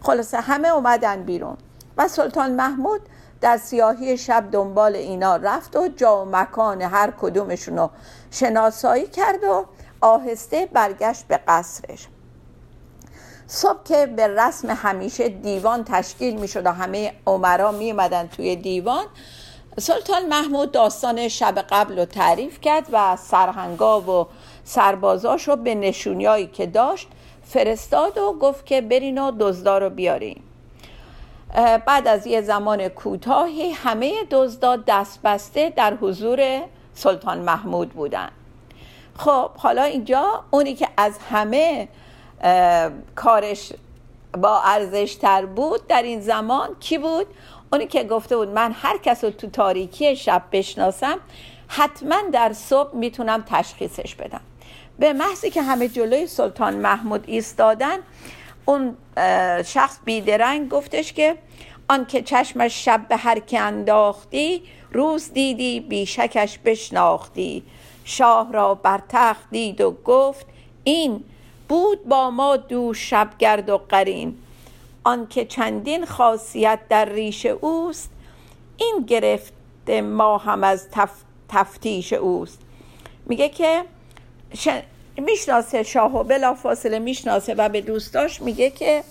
خلاصه 0.00 0.40
همه 0.40 0.68
اومدن 0.68 1.22
بیرون. 1.22 1.56
و 1.96 2.08
سلطان 2.08 2.52
محمود 2.52 3.00
در 3.42 3.56
سیاهی 3.56 4.18
شب 4.18 4.50
دنبال 4.50 4.96
اینا 4.96 5.36
رفت 5.36 5.76
و 5.76 5.88
جا 5.88 6.22
و 6.22 6.28
مکان 6.32 6.82
هر 6.82 7.12
کدومشون 7.20 7.78
رو 7.78 7.90
شناسایی 8.30 9.06
کرد 9.06 9.44
و 9.44 9.64
آهسته 10.00 10.68
برگشت 10.72 11.26
به 11.28 11.40
قصرش. 11.48 12.08
صبح 13.46 13.82
که 13.84 14.06
به 14.06 14.26
رسم 14.26 14.70
همیشه 14.70 15.28
دیوان 15.28 15.84
تشکیل 15.84 16.40
می 16.40 16.48
شد 16.48 16.66
و 16.66 16.72
همه 16.72 17.12
عمرا 17.26 17.72
می 17.72 17.94
توی 18.36 18.56
دیوان 18.56 19.04
سلطان 19.78 20.26
محمود 20.26 20.72
داستان 20.72 21.28
شب 21.28 21.58
قبل 21.70 21.98
رو 21.98 22.04
تعریف 22.04 22.60
کرد 22.60 22.86
و 22.92 23.16
سرهنگا 23.16 24.00
و 24.00 24.26
سربازاش 24.64 25.48
رو 25.48 25.56
به 25.56 25.74
نشونیایی 25.74 26.46
که 26.46 26.66
داشت 26.66 27.08
فرستاد 27.44 28.18
و 28.18 28.32
گفت 28.32 28.66
که 28.66 28.80
برین 28.80 29.18
و 29.18 29.32
دزدا 29.40 29.78
رو 29.78 29.90
بیارین. 29.90 30.42
بعد 31.86 32.08
از 32.08 32.26
یه 32.26 32.40
زمان 32.40 32.88
کوتاهی 32.88 33.70
همه 33.70 34.12
دزدا 34.30 34.76
دست 34.76 35.20
بسته 35.22 35.72
در 35.76 35.94
حضور 35.94 36.62
سلطان 36.94 37.38
محمود 37.38 37.90
بودن 37.90 38.28
خب 39.18 39.50
حالا 39.56 39.82
اینجا 39.82 40.44
اونی 40.50 40.74
که 40.74 40.88
از 40.96 41.18
همه 41.30 41.88
کارش 43.14 43.72
با 44.38 44.60
ارزش 44.64 45.14
تر 45.14 45.46
بود 45.46 45.86
در 45.86 46.02
این 46.02 46.20
زمان 46.20 46.68
کی 46.80 46.98
بود؟ 46.98 47.26
اونی 47.72 47.86
که 47.86 48.04
گفته 48.04 48.36
بود 48.36 48.48
من 48.48 48.72
هر 48.72 48.98
کس 48.98 49.24
رو 49.24 49.30
تو 49.30 49.50
تاریکی 49.50 50.16
شب 50.16 50.42
بشناسم 50.52 51.18
حتما 51.68 52.16
در 52.32 52.52
صبح 52.52 52.96
می‌تونم 52.96 53.44
تشخیصش 53.46 54.14
بدم 54.14 54.40
به 54.98 55.12
محضی 55.12 55.50
که 55.50 55.62
همه 55.62 55.88
جلوی 55.88 56.26
سلطان 56.26 56.74
محمود 56.74 57.24
ایستادن 57.26 57.98
اون 58.64 58.96
شخص 59.64 59.98
بیدرنگ 60.04 60.68
گفتش 60.68 61.12
که 61.12 61.36
آن 61.88 62.06
که 62.06 62.22
چشمش 62.22 62.84
شب 62.84 63.08
به 63.08 63.16
هر 63.16 63.38
که 63.38 63.60
انداختی 63.60 64.62
روز 64.92 65.32
دیدی 65.32 65.80
بیشکش 65.80 66.58
بشناختی. 66.58 67.62
شاه 68.04 68.52
را 68.52 68.74
بر 68.74 69.00
تخت 69.08 69.50
دید 69.50 69.80
و 69.80 69.90
گفت 70.04 70.46
این 70.84 71.24
بود 71.68 72.04
با 72.04 72.30
ما 72.30 72.56
دو 72.56 72.94
شبگرد 72.94 73.70
و 73.70 73.78
قرین. 73.78 74.38
آنکه 75.04 75.44
چندین 75.44 76.06
خاصیت 76.06 76.78
در 76.88 77.04
ریش 77.04 77.46
اوست 77.46 78.10
این 78.76 79.04
گرفت 79.06 79.52
ما 80.02 80.38
هم 80.38 80.64
از 80.64 80.88
تفتیش 81.48 82.12
اوست. 82.12 82.60
میگه 83.26 83.48
که 83.48 83.84
می‌شناسه 85.16 85.82
شاه 85.82 86.16
و 86.16 86.22
بلا 86.22 86.54
فاصله 86.54 86.98
می‌شناسه 86.98 87.54
و 87.54 87.68
به 87.68 87.80
دوستاش 87.80 88.42
میگه 88.42 88.70
که 88.70 89.04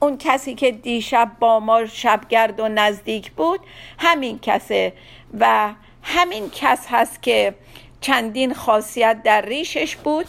اون 0.00 0.18
کسی 0.18 0.54
که 0.54 0.72
دیشب 0.72 1.30
با 1.40 1.60
ما 1.60 1.86
شبگرد 1.86 2.60
و 2.60 2.68
نزدیک 2.68 3.32
بود 3.32 3.60
همین 3.98 4.38
کسه 4.42 4.92
و 5.40 5.70
همین 6.02 6.50
کس 6.50 6.86
هست 6.88 7.22
که 7.22 7.54
چندین 8.00 8.54
خاصیت 8.54 9.22
در 9.24 9.42
ریشش 9.42 9.96
بود 9.96 10.26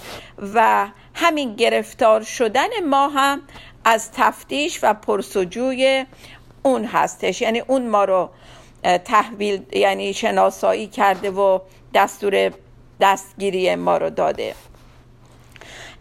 و 0.54 0.88
همین 1.14 1.56
گرفتار 1.56 2.24
شدن 2.24 2.84
ما 2.90 3.08
هم 3.08 3.42
از 3.86 4.12
تفتیش 4.12 4.80
و 4.84 4.94
پرسجوی 4.94 6.06
اون 6.64 6.86
هستش. 6.86 7.42
یعنی 7.42 7.60
اون 7.60 7.88
ما 7.88 8.04
رو 8.04 8.30
تحویل 9.06 9.62
یعنی 9.74 10.14
شناسایی 10.14 10.88
کرده 10.88 11.32
و 11.32 11.60
دستور 11.94 12.52
دستگیری 13.02 13.76
ما 13.76 13.98
رو 13.98 14.10
داده. 14.10 14.56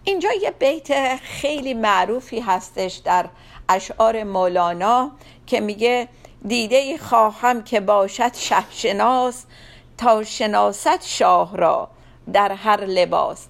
اینجا 0.08 0.32
یه 0.32 0.50
بیت 0.50 1.16
خیلی 1.16 1.74
معروفی 1.74 2.40
هستش 2.40 2.94
در 2.94 3.28
اشعار 3.68 4.24
مولانا 4.24 5.10
که 5.46 5.60
میگه 5.60 6.08
دیده 6.46 6.98
خواهم 6.98 7.62
که 7.64 7.80
باشد 7.80 8.34
شهشناس 8.34 9.44
تا 9.98 10.24
شناست 10.24 11.08
شاه 11.08 11.56
را 11.56 11.88
در 12.32 12.52
هر 12.52 12.84
لباس. 12.84 13.46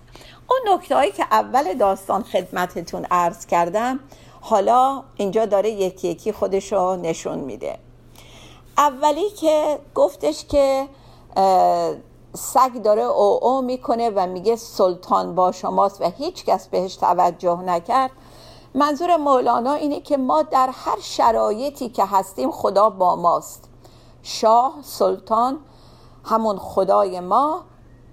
اون 0.48 0.74
نکته 0.74 0.94
هایی 0.94 1.12
که 1.12 1.24
اول 1.30 1.74
داستان 1.74 2.22
خدمتتون 2.22 3.06
عرض 3.10 3.46
کردم 3.46 4.00
حالا 4.40 5.04
اینجا 5.16 5.46
داره 5.46 5.70
یکی 5.70 6.08
یکی 6.08 6.32
خودش 6.32 6.72
رو 6.72 6.96
نشون 6.96 7.38
میده. 7.38 7.78
اولی 8.78 9.30
که 9.30 9.78
گفتش 9.94 10.44
که 10.44 10.88
سگ 12.34 12.82
داره 12.82 13.02
او 13.02 13.44
او 13.44 13.62
می‌کنه 13.62 14.10
و 14.10 14.26
میگه 14.26 14.56
سلطان 14.56 15.34
با 15.34 15.52
شماست 15.52 16.00
و 16.00 16.04
هیچ 16.04 16.44
کس 16.44 16.68
بهش 16.68 16.96
توجه 16.96 17.60
نکرد. 17.60 18.10
منظور 18.74 19.16
مولانا 19.16 19.72
اینه 19.72 20.00
که 20.00 20.16
ما 20.16 20.42
در 20.42 20.70
هر 20.72 21.00
شرایطی 21.00 21.88
که 21.88 22.04
هستیم 22.04 22.50
خدا 22.50 22.90
با 22.90 23.16
ماست. 23.16 23.68
شاه 24.22 24.74
سلطان 24.82 25.58
همون 26.24 26.58
خدای 26.58 27.20
ما 27.20 27.60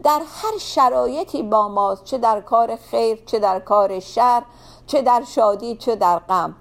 در 0.03 0.21
هر 0.25 0.57
شرایطی 0.59 1.43
با 1.43 1.67
ماست 1.67 2.03
چه 2.03 2.17
در 2.17 2.41
کار 2.41 2.75
خیر 2.75 3.23
چه 3.25 3.39
در 3.39 3.59
کار 3.59 3.99
شر 3.99 4.43
چه 4.87 5.01
در 5.01 5.23
شادی 5.23 5.75
چه 5.75 5.95
در 5.95 6.19
غم. 6.19 6.55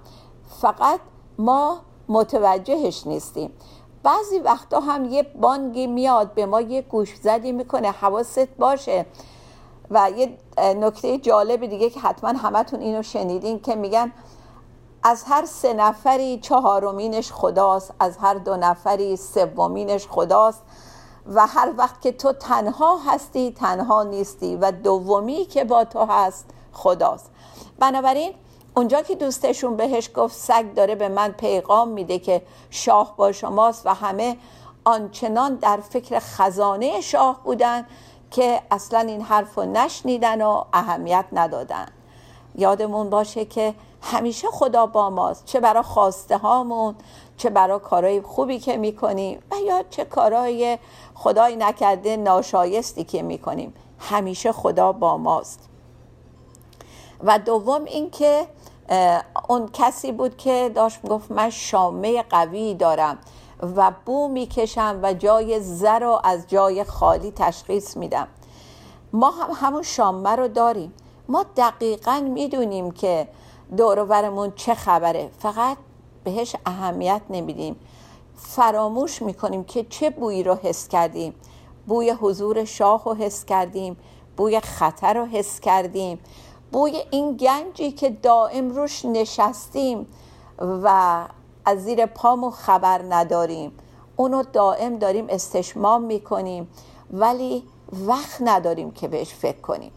فقط 0.61 0.99
ما 1.37 1.77
متوجهش 2.09 3.07
نیستیم. 3.07 3.51
بعضی 4.05 4.39
وقتا 4.39 4.79
هم 4.79 5.05
یه 5.05 5.23
بانگی 5.23 5.87
میاد 5.87 6.33
به 6.33 6.45
ما 6.45 6.61
یه 6.61 6.81
گوش 6.81 7.15
زدی 7.15 7.51
می‌کنه 7.51 7.91
حواست 7.91 8.47
باشه. 8.47 9.05
و 9.89 10.11
یه 10.17 10.37
نکته 10.57 11.17
جالب 11.17 11.65
دیگه 11.65 11.89
که 11.89 11.99
حتما 11.99 12.29
همتون 12.29 12.79
اینو 12.79 13.03
شنیدین 13.03 13.59
که 13.59 13.75
میگن 13.75 14.11
از 15.03 15.23
هر 15.27 15.45
سه 15.45 15.73
نفری 15.73 16.39
چهارمینش 16.39 17.31
خداست 17.31 17.93
از 17.99 18.17
هر 18.17 18.33
دو 18.33 18.55
نفری 18.55 19.15
سومینش 19.17 20.07
خداست. 20.07 20.61
و 21.33 21.47
هر 21.47 21.73
وقت 21.77 22.01
که 22.01 22.11
تو 22.11 22.33
تنها 22.33 22.97
هستی 22.97 23.51
تنها 23.51 24.03
نیستی 24.03 24.55
و 24.55 24.71
دومی 24.71 25.45
که 25.45 25.63
با 25.63 25.83
تو 25.83 26.05
هست 26.05 26.45
خداست. 26.73 27.31
بنابراین 27.79 28.33
اونجا 28.77 29.01
که 29.01 29.15
دوستشون 29.15 29.75
بهش 29.75 30.09
گفت 30.15 30.35
سگ 30.35 30.73
داره 30.73 30.95
به 30.95 31.09
من 31.09 31.31
پیغام 31.31 31.87
میده 31.87 32.19
که 32.19 32.41
شاه 32.69 33.13
با 33.17 33.31
شماست 33.31 33.85
و 33.85 33.93
همه 33.93 34.37
آنچنان 34.85 35.55
در 35.55 35.77
فکر 35.77 36.19
خزانه 36.19 37.01
شاه 37.01 37.41
بودن 37.43 37.85
که 38.31 38.61
اصلا 38.71 38.99
این 38.99 39.21
حرف 39.21 39.55
رو 39.55 39.65
نشنیدن 39.65 40.41
و 40.41 40.63
اهمیت 40.73 41.25
ندادن. 41.33 41.85
یادمون 42.55 43.09
باشه 43.09 43.45
که 43.45 43.73
همیشه 44.01 44.47
خدا 44.47 44.85
با 44.85 45.09
ماست. 45.09 45.45
چه 45.45 45.59
برای 45.59 45.83
خواسته 45.83 46.37
هامون 46.37 46.95
چه 47.37 47.49
برای 47.49 47.79
کارهای 47.79 48.21
خوبی 48.21 48.59
که 48.59 48.77
می‌کنیم 48.77 49.39
و 49.51 49.55
یا 49.65 49.83
چه 49.89 50.05
کارهای 50.05 50.77
خدای 51.13 51.55
نکرده 51.55 52.17
ناشایستی 52.17 53.03
که 53.03 53.21
می‌کنیم. 53.21 53.73
همیشه 53.99 54.51
خدا 54.51 54.91
با 54.91 55.17
ماست. 55.17 55.69
و 57.23 57.39
دوم 57.39 57.85
اینکه 57.85 58.47
اون 59.49 59.69
کسی 59.73 60.11
بود 60.11 60.37
که 60.37 60.71
داشت 60.75 60.99
می‌گفت 61.03 61.31
من 61.31 61.49
شامه 61.49 62.23
قوی 62.23 62.73
دارم 62.73 63.17
و 63.75 63.91
بو 64.05 64.27
می‌کشم 64.27 64.99
و 65.03 65.13
جای 65.13 65.59
زر 65.59 65.99
رو 65.99 66.19
از 66.23 66.47
جای 66.47 66.83
خالی 66.83 67.31
تشخیص 67.31 67.97
میدم. 67.97 68.27
ما 69.13 69.29
هم 69.29 69.49
همون 69.53 69.83
شامه 69.83 70.29
رو 70.29 70.47
داریم. 70.47 70.93
ما 71.29 71.45
دقیقا 71.57 72.19
می‌دونیم 72.33 72.91
که 72.91 73.27
دورورمون 73.77 74.53
چه 74.55 74.73
خبره. 74.73 75.29
فقط 75.39 75.77
بهش 76.23 76.55
اهمیت 76.65 77.21
نمیدیم. 77.29 77.75
فراموش 78.35 79.21
می‌کنیم 79.21 79.63
که 79.63 79.85
چه 79.89 80.09
بویی 80.09 80.43
رو 80.43 80.55
حس 80.55 80.87
کردیم. 80.87 81.35
بوی 81.87 82.11
حضور 82.11 82.65
شاه 82.65 83.03
رو 83.05 83.13
حس 83.13 83.45
کردیم. 83.45 83.97
بوی 84.37 84.59
خطر 84.59 85.13
رو 85.13 85.25
حس 85.25 85.59
کردیم. 85.59 86.19
بوی 86.75 87.03
این 87.11 87.37
گنجی 87.37 87.91
که 87.91 88.09
دائم 88.09 88.69
روش 88.69 89.05
نشستیم 89.05 90.07
و 90.59 91.21
از 91.65 91.83
زیر 91.83 92.05
پامو 92.05 92.49
خبر 92.49 93.01
نداریم. 93.09 93.71
اونو 94.15 94.43
دائم 94.43 94.97
داریم 94.97 95.25
استشمام 95.29 96.01
می‌کنیم 96.01 96.67
ولی 97.11 97.63
وقت 98.07 98.41
نداریم 98.41 98.91
که 98.91 99.07
بهش 99.07 99.33
فکر 99.33 99.61
کنیم. 99.61 99.91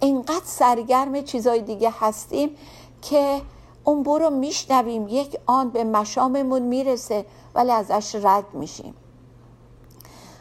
اینقدر 0.00 0.44
سرگرم 0.44 1.22
چیزای 1.22 1.62
دیگه 1.62 1.92
هستیم 2.00 2.56
که 3.02 3.40
اون 3.84 4.02
برو 4.02 4.30
میشنویم 4.30 5.08
یک 5.08 5.38
آن 5.46 5.70
به 5.70 5.84
مشاممون 5.84 6.62
می‌رسه 6.62 7.26
ولی 7.54 7.70
ازش 7.70 8.14
رد 8.14 8.54
میشیم. 8.54 8.94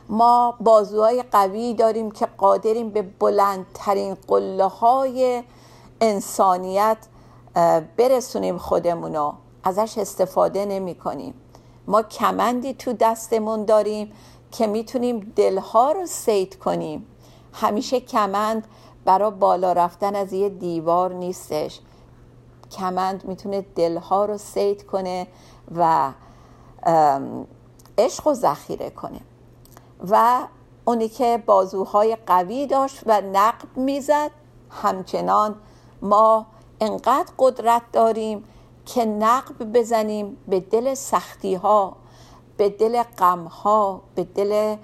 ما 0.10 0.58
بازوهای 0.60 1.24
قوی 1.32 1.74
داریم 1.74 2.12
که 2.12 2.26
قادریم 2.38 2.90
به 2.90 3.02
بلندترین 3.02 4.18
قله 4.28 4.66
های 4.66 5.44
انسانیت 6.02 6.98
برسونیم 7.98 8.58
خودمونو 8.58 9.34
ازش 9.64 9.98
استفاده 9.98 10.66
نمی 10.66 10.96
کنیم. 10.96 11.34
ما 11.88 12.02
کمندی 12.02 12.74
تو 12.74 12.94
دستمون 12.94 13.66
داریم 13.66 14.14
که 14.52 14.68
می‌تونیم 14.68 15.34
دلها 15.36 15.92
رو 15.92 16.06
سید 16.06 16.60
کنیم. 16.60 17.08
همیشه 17.54 18.00
کمند 18.00 18.68
برای 19.06 19.32
بالا 19.32 19.74
رفتن 19.74 20.16
از 20.16 20.34
یه 20.34 20.50
دیوار 20.50 21.14
نیستش. 21.14 21.80
کمند 22.72 23.26
می‌تونه 23.26 23.66
دلها 23.76 24.26
رو 24.26 24.38
سید 24.38 24.86
کنه 24.86 25.28
و 25.76 26.12
عشق 27.98 28.28
و 28.28 28.34
ذخیره 28.34 28.90
کنه. 28.90 29.20
و 30.10 30.42
اونی 30.86 31.10
که 31.10 31.44
بازوهای 31.46 32.18
قوی 32.28 32.68
داشت 32.68 33.04
و 33.06 33.22
نقب 33.22 33.78
می‌زد 33.78 34.32
همچنان 34.70 35.56
ما 36.02 36.46
انقدر 36.82 37.32
قدرت 37.38 37.82
داریم 37.94 38.44
که 38.86 39.06
نقب 39.06 39.74
بزنیم 39.74 40.38
به 40.48 40.60
دل 40.60 40.94
سختی 40.94 41.56
ها 41.56 41.96
به 42.58 42.70
دل 42.70 43.04
غم 43.04 43.44
ها 43.44 44.02
به 44.16 44.24
دل 44.24 44.76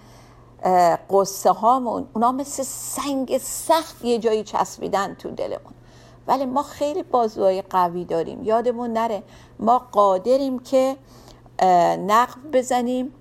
قصه 1.09 1.51
هامون. 1.51 2.07
اونا 2.13 2.31
مثل 2.31 2.63
سنگ 2.63 3.37
سخت 3.37 4.05
یه 4.05 4.19
جایی 4.19 4.43
چسبیدن 4.43 5.15
تو 5.15 5.31
دلمون. 5.31 5.73
ولی 6.27 6.45
ما 6.45 6.63
خیلی 6.63 7.03
بازوهای 7.03 7.61
قوی 7.61 8.05
داریم. 8.05 8.43
یادمون 8.43 8.93
نره 8.93 9.23
ما 9.59 9.79
قادریم 9.91 10.59
که 10.59 10.97
نقب 12.07 12.51
بزنیم 12.53 13.13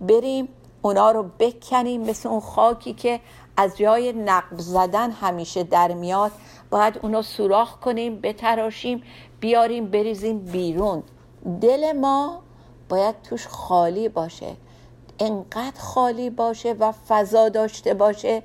بریم 0.00 0.48
اونا 0.82 1.10
رو 1.10 1.30
بکنیم 1.38 2.00
مثل 2.00 2.28
اون 2.28 2.40
خاکی 2.40 2.92
که 2.94 3.20
از 3.56 3.76
جای 3.76 4.12
نقب 4.12 4.58
زدن 4.58 5.10
همیشه 5.10 5.62
در 5.62 5.94
میاد. 5.94 6.32
باید 6.72 6.98
اونو 7.02 7.22
سوراخ 7.22 7.76
کنیم 7.80 8.20
بتراشیم 8.20 9.02
بیاریم 9.40 9.90
بریزیم 9.90 10.38
بیرون. 10.38 11.02
دل 11.60 11.92
ما 11.92 12.42
باید 12.88 13.22
توش 13.22 13.46
خالی 13.46 14.08
باشه. 14.08 14.56
انقدر 15.18 15.80
خالی 15.80 16.30
باشه 16.30 16.72
و 16.72 16.92
فضا 16.92 17.48
داشته 17.48 17.94
باشه 17.94 18.42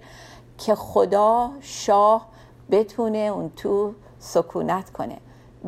که 0.57 0.75
خدا 0.75 1.51
شاه 1.61 2.27
بتونه 2.71 3.17
اون 3.17 3.51
تو 3.55 3.93
سکونت 4.19 4.89
کنه. 4.89 5.17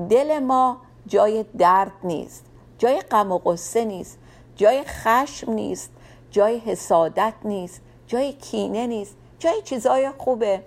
دل 0.09 0.39
ما 0.39 0.77
جای 1.07 1.45
درد 1.57 1.91
نیست 2.03 2.45
جای 2.77 3.01
غم 3.01 3.31
و 3.31 3.37
قصه 3.37 3.85
نیست 3.85 4.19
جای 4.55 4.83
خشم 4.83 5.51
نیست 5.51 5.91
جای 6.31 6.57
حسادت 6.57 7.33
نیست 7.45 7.81
جای 8.07 8.33
کینه 8.33 8.87
نیست 8.87 9.15
جای 9.39 9.61
چیزای 9.61 10.11
خوبه. 10.17 10.63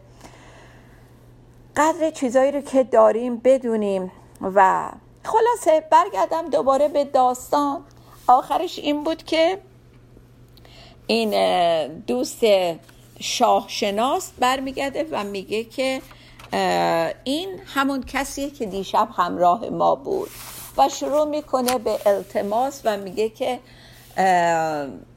قدر 1.77 2.11
چیزایی 2.11 2.53
رو 2.53 2.61
که 2.61 2.85
داریم 2.85 3.37
بدونیم 3.37 4.13
و 4.41 4.91
خلاصه 5.25 5.87
برگردم 5.91 6.51
دوباره 6.51 6.89
به 6.89 7.05
داستان. 7.05 7.85
آخرش 8.27 8.79
این 8.79 9.05
بود 9.05 9.23
که 9.23 9.59
این 11.07 11.31
دوست 11.89 12.41
شاهشناس 13.21 14.33
برمیگرده 14.39 15.07
و 15.11 15.25
میگه 15.25 15.65
که 15.65 16.03
این 17.25 17.61
همون 17.75 18.03
کسیه 18.03 18.51
که 18.51 18.67
دیشب 18.67 19.09
همراه 19.17 19.69
ما 19.69 19.95
بود 19.95 20.31
و 20.77 20.89
شروع 20.89 21.25
می‌کنه 21.25 21.79
به 21.79 21.99
التماس 22.07 22.81
و 22.85 22.97
میگه 22.97 23.29
که 23.29 23.59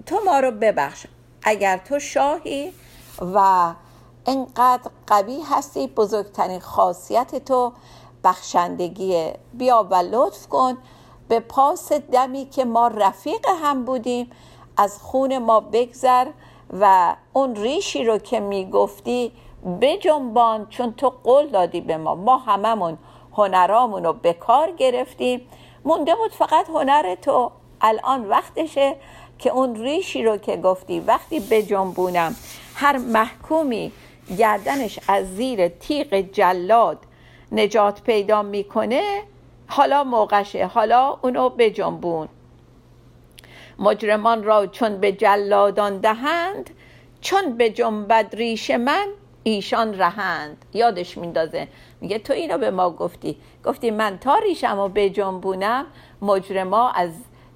تو 0.06 0.20
ما 0.26 0.39
رو 0.39 0.52
ببخش 0.52 1.06
اگر 1.44 1.78
تو 1.78 2.00
شاهی 2.00 2.72
و 3.34 3.74
انقدر 4.26 4.92
قوی 5.08 5.42
هستی 5.42 5.88
بزرگترین 5.88 6.60
خاصیت 6.60 7.46
تو 7.46 7.72
بخشندگیه 8.24 9.40
بیا 9.54 9.88
و 9.92 9.96
لطف 9.96 10.48
کن 10.48 10.78
به 11.28 11.40
پاس 11.40 11.92
دمی 11.92 12.46
که 12.46 12.66
ما 12.66 12.88
رفیق 12.88 13.46
هم 13.62 13.86
بودیم. 13.86 14.32
از 14.78 15.00
خون 15.02 15.38
ما 15.38 15.60
بگذر 15.60 16.28
و 16.80 17.16
اون 17.34 17.56
ریشی 17.56 18.04
رو 18.04 18.18
که 18.18 18.40
می‌گفتی 18.40 19.32
بجنبان 19.82 20.68
چون 20.70 20.94
تو 20.94 21.14
قول 21.24 21.48
دادی 21.48 21.82
به 21.82 21.98
ما. 21.98 22.16
ما 22.16 22.38
هممون 22.38 22.98
هنرامون 23.34 24.04
رو 24.04 24.14
به 24.14 24.34
کار 24.34 24.72
گرفتیم. 24.72 25.48
مونده 25.86 26.16
بود 26.16 26.32
فقط 26.32 26.70
هنر 26.70 27.16
تو. 27.16 27.52
الان 27.82 28.26
وقتشه 28.26 28.96
که 29.40 29.50
اون 29.50 29.76
ریشی 29.76 30.24
رو 30.24 30.38
که 30.38 30.58
گفتی 30.58 31.00
وقتی 31.00 31.40
بجنبونم 31.40 32.36
هر 32.76 32.98
محکومی 32.98 33.92
گردنش 34.38 35.00
از 35.08 35.36
زیر 35.36 35.68
تیغ 35.68 36.14
جلاد 36.14 36.98
نجات 37.52 38.02
پیدا 38.02 38.44
می‌کنه 38.44 39.22
حالا 39.68 40.04
موقعشه 40.04 40.66
حالا 40.66 41.18
اونو 41.22 41.50
بجنبون. 41.50 42.28
مجرمان 43.80 44.44
را 44.44 44.68
چون 44.68 44.98
به 44.98 45.12
جلادان 45.12 45.98
دهند 45.98 46.70
چون 47.22 47.58
به 47.58 47.70
جنبد 47.70 48.36
ریش 48.36 48.72
من 48.72 49.08
ایشان 49.44 49.98
رهند. 49.98 50.66
یادش 50.74 51.18
میندازه. 51.18 51.68
میگه 52.02 52.20
تو 52.20 52.34
اینو 52.34 52.58
به 52.58 52.72
ما 52.72 52.90
گفتی. 52.90 53.38
گفتی 53.66 53.92
من 53.92 54.18
تا 54.18 54.38
ریشم 54.38 54.80
رو 54.80 54.90
بجنبونم 54.90 55.86
مجرما 56.22 56.90
از 56.90 57.12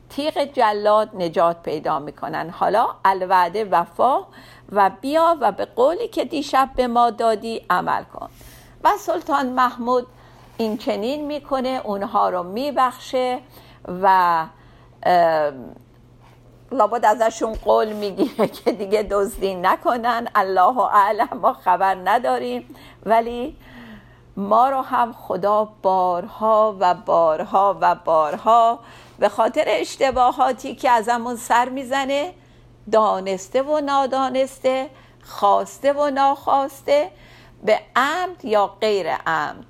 تیغ 0.10 0.38
جلاد 0.54 1.10
نجات 1.14 1.64
پیدا 1.64 2.00
می‌کنن. 2.00 2.50
حالا 2.50 2.88
الوعده 3.06 3.66
وفا 3.66 4.20
و 4.72 4.92
بیا 5.02 5.38
و 5.42 5.52
به 5.52 5.66
قولی 5.66 6.08
که 6.08 6.26
دیشب 6.26 6.70
به 6.76 6.88
ما 6.88 7.10
دادی 7.10 7.66
عمل 7.70 8.04
کن. 8.04 8.30
و 8.84 8.90
سلطان 9.00 9.50
محمود 9.50 10.08
این 10.58 10.78
چنین 10.78 11.26
می‌کنه 11.26 11.82
اونها 11.84 12.30
رو 12.30 12.44
میبخشه 12.44 13.40
و 14.04 14.46
لابد 16.72 17.06
ازشون 17.06 17.54
قول 17.54 17.94
می‌گیره 17.94 18.48
که 18.58 18.72
دیگه 18.72 19.04
دزدی 19.04 19.56
نکنن. 19.56 20.28
الله 20.36 20.80
اعلم 20.80 21.30
ما 21.42 21.54
خبر 21.54 21.96
نداریم. 21.96 22.76
ولی 23.06 23.56
ما 24.38 24.70
رو 24.70 24.82
هم 24.82 25.14
خدا 25.14 25.70
بارها 25.82 26.76
و 26.80 26.94
بارها 26.94 27.78
و 27.82 27.96
بارها 27.96 28.80
به 29.20 29.30
خاطر 29.30 29.64
اشتباهاتی 29.68 30.76
که 30.76 30.90
ازمون 30.90 31.36
سر 31.36 31.70
می‌زنه 31.70 32.34
دانسته 32.92 33.62
و 33.62 33.80
نادانسته 33.80 34.90
خواسته 35.24 35.94
و 35.94 36.10
ناخواسته 36.10 37.12
به 37.66 37.80
عمد 37.96 38.46
یا 38.46 38.68
غیر 38.68 39.16
عمد. 39.16 39.66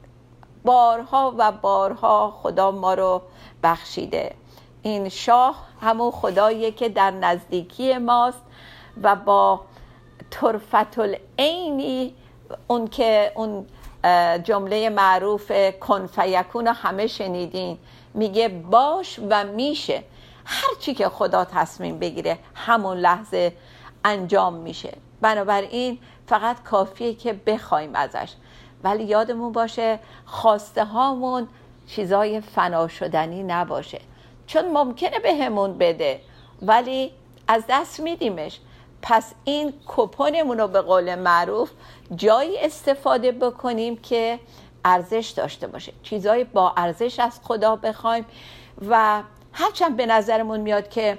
بارها 0.64 1.34
و 1.38 1.52
بارها 1.52 2.40
خدا 2.44 2.72
ما 2.72 2.94
رو 2.94 3.22
بخشیده. 3.64 4.36
این 4.82 5.10
شاه 5.10 5.56
همون 5.82 6.12
خداییه 6.12 6.72
که 6.72 6.90
در 6.90 7.12
نزدیکی 7.12 7.98
ماست 7.98 8.42
و 9.04 9.16
با 9.16 9.62
طرفت 10.30 11.00
العینی 11.00 12.16
اون 12.68 12.88
که 12.88 13.32
اون 13.36 13.66
جمله 14.44 14.90
معروف 14.90 15.52
کن 15.80 16.08
فیکون 16.08 16.68
همه 16.68 17.08
شنیدین. 17.08 17.78
میگه 18.14 18.50
باش 18.50 19.20
و 19.30 19.44
میشه. 19.44 20.04
هر 20.46 20.76
چی 20.80 20.94
که 20.94 21.10
خدا 21.10 21.46
تصمیم 21.46 22.00
بگیره 22.00 22.40
همون 22.56 22.98
لحظه 22.98 23.54
انجام 24.06 24.54
میشه. 24.54 24.98
بنابراین 25.22 26.00
فقط 26.28 26.64
کافیه 26.64 27.14
که 27.14 27.34
بخوایم 27.34 27.96
ازش. 27.96 28.34
ولی 28.84 29.04
یادمون 29.04 29.52
باشه 29.52 30.00
خواسته 30.26 30.86
هامون 30.86 31.48
چیزای 31.88 32.42
فنا 32.42 32.88
شدنی 32.88 33.44
نباشه. 33.44 34.02
چون 34.48 34.72
ممکنه 34.72 35.20
به 35.20 35.50
بده. 35.74 36.22
ولی 36.62 37.12
از 37.48 37.64
دست 37.70 38.00
میدیمش. 38.00 38.60
پس 39.02 39.34
این 39.44 39.74
کپونمون 39.88 40.68
به 40.68 40.82
قول 40.82 41.16
معروف 41.16 41.72
جایی 42.16 42.58
استفاده 42.58 43.32
بکنیم 43.32 43.98
که 43.98 44.40
ارزش 44.86 45.34
داشته 45.38 45.68
باشه. 45.68 45.94
چیزای 46.04 46.44
با 46.44 46.74
ارزش 46.78 47.20
از 47.20 47.40
خدا 47.44 47.76
بخوایم 47.76 48.26
و 48.90 49.24
هرچند 49.54 49.98
به 49.98 50.06
نظرمون 50.06 50.60
میاد 50.60 50.90
که 50.90 51.18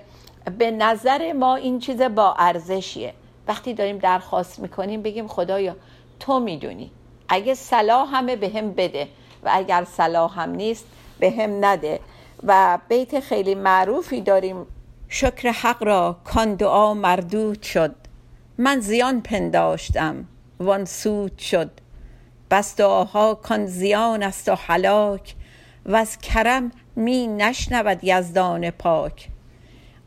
به 0.58 0.70
نظر 0.70 1.32
ما 1.32 1.56
این 1.56 1.78
چیز 1.78 2.02
با 2.02 2.34
ارزشیه. 2.38 3.14
وقتی 3.48 3.74
داریم 3.74 3.98
درخواست 3.98 4.58
می‌کنیم 4.58 5.02
بگیم 5.02 5.28
خدایا 5.28 5.76
تو 6.20 6.40
می‌دونی. 6.40 6.90
اگه 7.28 7.54
صلاح 7.54 8.16
همه 8.16 8.36
به 8.36 8.48
هم 8.48 8.72
بده 8.72 9.08
و 9.42 9.50
اگر 9.52 9.84
صلاح 9.84 10.40
هم 10.40 10.50
نیست 10.50 10.86
به 11.18 11.30
هم 11.30 11.64
نده. 11.64 12.00
و 12.42 12.78
بیت 12.88 13.20
خیلی 13.20 13.54
معروفی 13.54 14.20
داریم 14.20 14.66
شکر 15.08 15.48
حق 15.48 15.82
را 15.82 16.16
کان 16.24 16.54
دعا 16.54 16.94
مردود 16.94 17.62
شد. 17.62 17.94
من 18.58 18.80
زیان 18.80 19.20
پنداشتم 19.20 20.24
وان 20.60 20.84
سود 20.84 21.38
شد. 21.38 21.70
بس 22.50 22.76
دعاها 22.76 23.34
کان 23.34 23.66
زیان 23.66 24.22
است 24.22 24.48
و 24.48 24.54
هلاک 24.54 25.34
وز 25.86 26.16
کرم 26.16 26.72
می 26.96 27.26
نشنود 27.26 27.98
یزدان 28.02 28.70
پاک. 28.70 29.28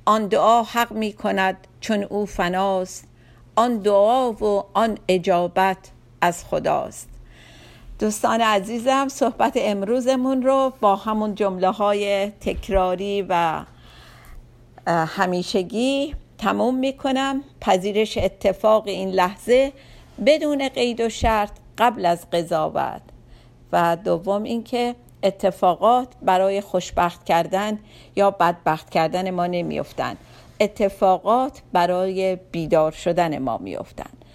آن 0.06 0.28
دعا 0.28 0.64
حق 0.64 0.92
می 0.92 1.14
کند 1.14 1.68
چون 1.82 2.04
او 2.04 2.26
فناست 2.26 3.08
آن 3.56 3.78
دعا 3.78 4.32
و 4.32 4.64
آن 4.74 4.98
اجابت 5.08 5.78
از 6.22 6.46
خداست. 6.46 7.10
دوستان 8.00 8.42
عزیزم 8.42 9.08
صحبت 9.08 9.54
امروزمون 9.56 10.44
رو 10.44 10.74
با 10.82 10.96
همون 10.96 11.36
جمله 11.36 11.70
های 11.70 12.30
تکراری 12.30 13.26
و 13.30 13.64
همیشگی 14.88 16.16
تموم 16.38 16.76
می‌کنم 16.76 17.44
پذیرش 17.62 18.18
اتفاق 18.18 18.88
این 18.88 19.10
لحظه 19.10 19.72
بدون 20.26 20.70
قید 20.70 21.02
و 21.02 21.10
شرط 21.10 21.52
قبل 21.78 22.06
از 22.06 22.30
قضاوت 22.32 23.02
و 23.72 23.98
دوم 24.04 24.44
اینکه 24.44 24.96
اتفاقات 25.24 26.08
برای 26.22 26.62
خوشبخت 26.62 27.24
کردن 27.24 27.80
یا 28.16 28.32
بدبخت 28.32 28.90
کردن 28.90 29.32
ما 29.32 29.48
نمیافتند. 29.48 30.18
اتفاقات 30.60 31.62
برای 31.74 32.36
بیدار 32.52 32.92
شدن 32.92 33.38
ما 33.38 33.58
میافتند. 33.58 34.26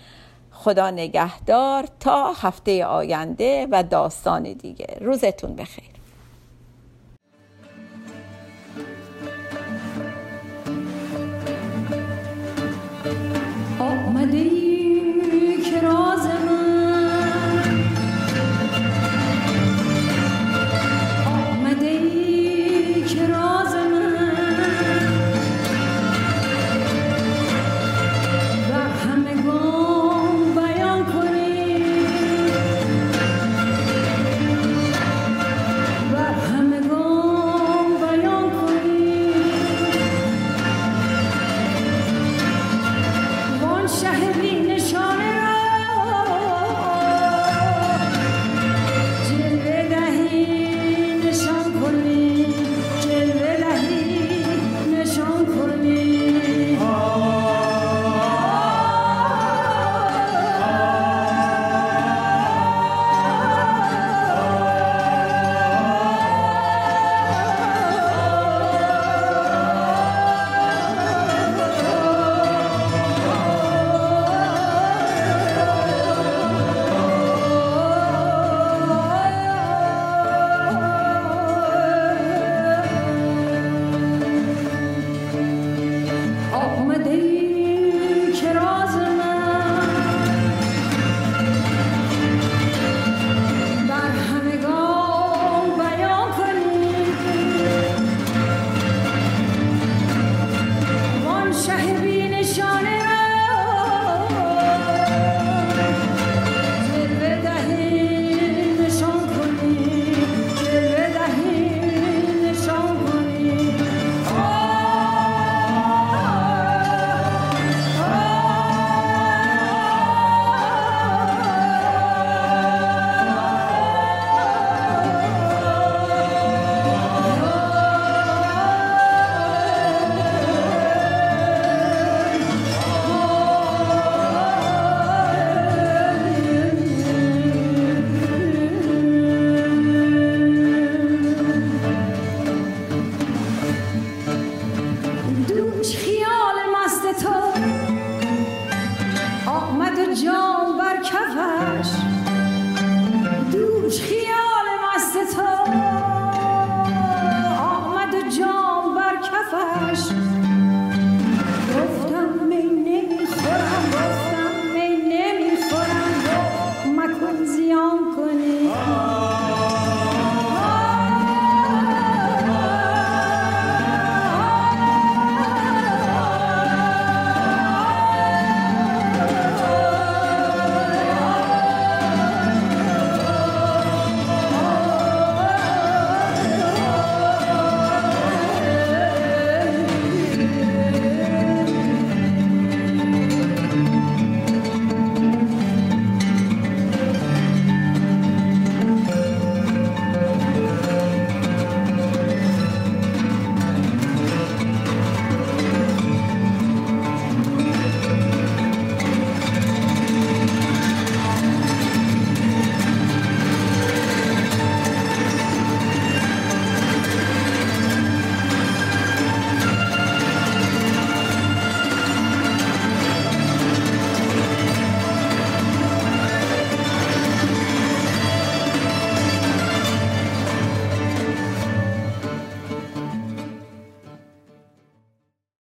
خدا 0.51 0.91
نگهدار 0.91 1.89
تا 2.01 2.33
هفته 2.33 2.85
آینده 2.85 3.67
و 3.71 3.83
داستان 3.83 4.43
دیگه. 4.43 4.87
روزتون 5.01 5.57
بخیر. 5.57 5.85
آمده 13.81 14.68